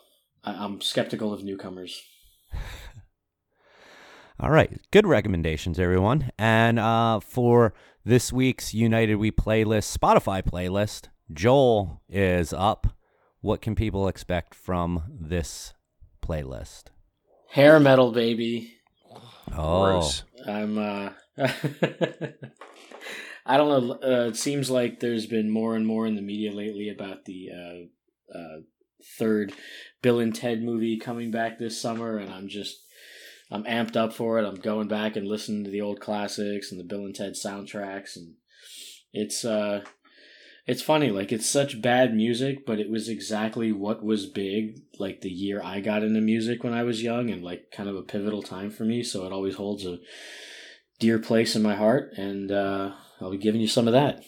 I, 0.42 0.52
I'm 0.54 0.80
skeptical 0.80 1.34
of 1.34 1.44
newcomers. 1.44 2.02
All 4.40 4.50
right, 4.50 4.80
good 4.90 5.06
recommendations, 5.06 5.78
everyone. 5.78 6.30
And 6.38 6.78
uh, 6.78 7.20
for 7.20 7.74
this 8.06 8.32
week's 8.32 8.72
United 8.72 9.16
We 9.16 9.30
playlist, 9.30 9.94
Spotify 9.94 10.42
playlist, 10.42 11.08
Joel 11.30 12.00
is 12.08 12.54
up. 12.54 12.86
What 13.42 13.60
can 13.60 13.74
people 13.74 14.08
expect 14.08 14.54
from 14.54 15.02
this 15.10 15.74
playlist? 16.22 16.84
Hair 17.50 17.80
metal, 17.80 18.12
baby. 18.12 18.72
Oh, 19.54 20.10
I'm. 20.48 20.78
uh 20.78 21.10
I 23.46 23.56
don't 23.56 23.68
know. 23.68 23.98
Uh, 24.02 24.28
it 24.28 24.36
seems 24.36 24.70
like 24.70 25.00
there's 25.00 25.26
been 25.26 25.50
more 25.50 25.74
and 25.74 25.86
more 25.86 26.06
in 26.06 26.14
the 26.14 26.22
media 26.22 26.52
lately 26.52 26.88
about 26.88 27.24
the 27.24 27.48
uh, 27.52 28.38
uh, 28.38 28.60
third 29.18 29.52
Bill 30.02 30.20
and 30.20 30.34
Ted 30.34 30.62
movie 30.62 30.98
coming 30.98 31.30
back 31.30 31.58
this 31.58 31.80
summer, 31.80 32.18
and 32.18 32.32
I'm 32.32 32.48
just 32.48 32.76
I'm 33.50 33.64
amped 33.64 33.96
up 33.96 34.12
for 34.12 34.38
it. 34.38 34.46
I'm 34.46 34.54
going 34.56 34.88
back 34.88 35.16
and 35.16 35.26
listening 35.26 35.64
to 35.64 35.70
the 35.70 35.80
old 35.80 36.00
classics 36.00 36.70
and 36.70 36.80
the 36.80 36.84
Bill 36.84 37.04
and 37.04 37.14
Ted 37.14 37.34
soundtracks, 37.34 38.16
and 38.16 38.34
it's 39.12 39.44
uh, 39.44 39.82
it's 40.66 40.82
funny. 40.82 41.10
Like 41.10 41.32
it's 41.32 41.48
such 41.48 41.82
bad 41.82 42.14
music, 42.14 42.64
but 42.64 42.78
it 42.78 42.88
was 42.88 43.08
exactly 43.08 43.72
what 43.72 44.02
was 44.02 44.26
big. 44.26 44.80
Like 44.98 45.20
the 45.20 45.30
year 45.30 45.60
I 45.62 45.80
got 45.80 46.02
into 46.02 46.20
music 46.20 46.64
when 46.64 46.72
I 46.72 46.84
was 46.84 47.02
young, 47.02 47.28
and 47.28 47.42
like 47.42 47.70
kind 47.72 47.88
of 47.88 47.96
a 47.96 48.02
pivotal 48.02 48.42
time 48.42 48.70
for 48.70 48.84
me. 48.84 49.02
So 49.02 49.26
it 49.26 49.32
always 49.32 49.56
holds 49.56 49.84
a 49.84 49.98
dear 50.98 51.18
place 51.18 51.56
in 51.56 51.62
my 51.62 51.74
heart, 51.74 52.12
and 52.16 52.50
uh, 52.50 52.92
I'll 53.20 53.30
be 53.30 53.38
giving 53.38 53.60
you 53.60 53.68
some 53.68 53.86
of 53.86 53.92
that. 53.92 54.22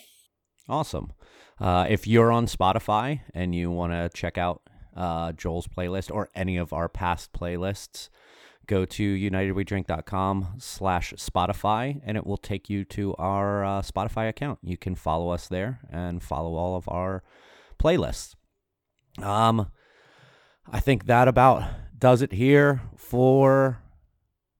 Awesome. 0.68 1.12
Uh, 1.60 1.86
if 1.88 2.06
you're 2.06 2.32
on 2.32 2.46
Spotify 2.46 3.20
and 3.32 3.54
you 3.54 3.70
want 3.70 3.92
to 3.92 4.10
check 4.14 4.36
out 4.36 4.62
uh, 4.94 5.32
Joel's 5.32 5.66
playlist 5.66 6.12
or 6.12 6.28
any 6.34 6.56
of 6.56 6.72
our 6.72 6.88
past 6.88 7.32
playlists, 7.32 8.08
go 8.66 8.84
to 8.84 9.14
unitedwedrink.com 9.14 10.56
slash 10.58 11.14
Spotify 11.14 12.00
and 12.04 12.16
it 12.16 12.26
will 12.26 12.36
take 12.36 12.68
you 12.68 12.84
to 12.84 13.14
our 13.16 13.64
uh, 13.64 13.82
Spotify 13.82 14.28
account. 14.28 14.58
You 14.62 14.76
can 14.76 14.94
follow 14.94 15.30
us 15.30 15.48
there 15.48 15.80
and 15.90 16.22
follow 16.22 16.56
all 16.56 16.76
of 16.76 16.88
our 16.88 17.22
playlists. 17.78 18.34
Um, 19.22 19.70
I 20.70 20.80
think 20.80 21.06
that 21.06 21.28
about 21.28 21.62
does 21.98 22.20
it 22.20 22.32
here 22.32 22.82
for 22.96 23.78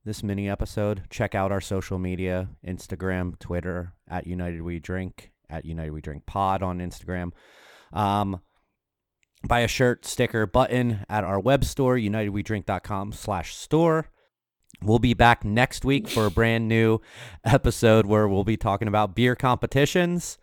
this 0.06 0.22
mini 0.22 0.48
episode. 0.48 1.02
Check 1.10 1.34
out 1.34 1.52
our 1.52 1.60
social 1.60 1.98
media 1.98 2.48
Instagram, 2.66 3.38
Twitter 3.38 3.92
at 4.08 4.26
United 4.26 4.62
We 4.62 4.78
Drink, 4.78 5.32
at 5.50 5.66
United 5.66 5.90
We 5.92 6.00
Drink 6.00 6.24
Pod 6.24 6.62
on 6.62 6.78
Instagram. 6.78 7.32
Um, 7.92 8.40
buy 9.46 9.60
a 9.60 9.68
shirt, 9.68 10.06
sticker, 10.06 10.46
button 10.46 11.04
at 11.10 11.24
our 11.24 11.38
web 11.38 11.64
store, 11.64 11.96
unitedwedrink.com 11.96 13.12
slash 13.12 13.54
store. 13.54 14.08
We'll 14.82 14.98
be 14.98 15.14
back 15.14 15.44
next 15.44 15.84
week 15.84 16.08
for 16.08 16.26
a 16.26 16.30
brand 16.30 16.68
new 16.68 17.00
episode 17.44 18.06
where 18.06 18.28
we'll 18.28 18.44
be 18.44 18.56
talking 18.56 18.88
about 18.88 19.14
beer 19.14 19.34
competitions. 19.34 20.38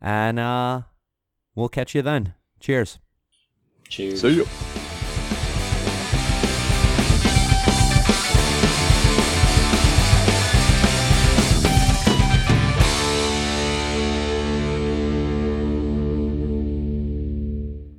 And 0.00 0.38
uh, 0.38 0.82
we'll 1.54 1.68
catch 1.68 1.94
you 1.94 2.02
then. 2.02 2.34
Cheers. 2.60 2.98
Cheers. 3.88 4.20
See 4.20 4.36
you. 4.36 4.46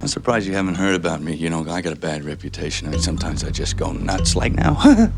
I'm 0.08 0.12
surprised 0.12 0.48
you 0.48 0.54
haven't 0.54 0.76
heard 0.76 0.96
about 0.96 1.22
me. 1.22 1.36
You 1.36 1.50
know, 1.50 1.67
I 1.70 1.82
got 1.82 1.91
a 1.91 1.98
bad 1.98 2.24
reputation. 2.24 2.88
I 2.88 2.91
mean, 2.91 3.02
sometimes 3.02 3.43
I 3.43 3.50
just 3.50 3.76
go 3.76 3.91
nuts 3.91 4.38
like 4.38 4.54
now. 4.54 4.78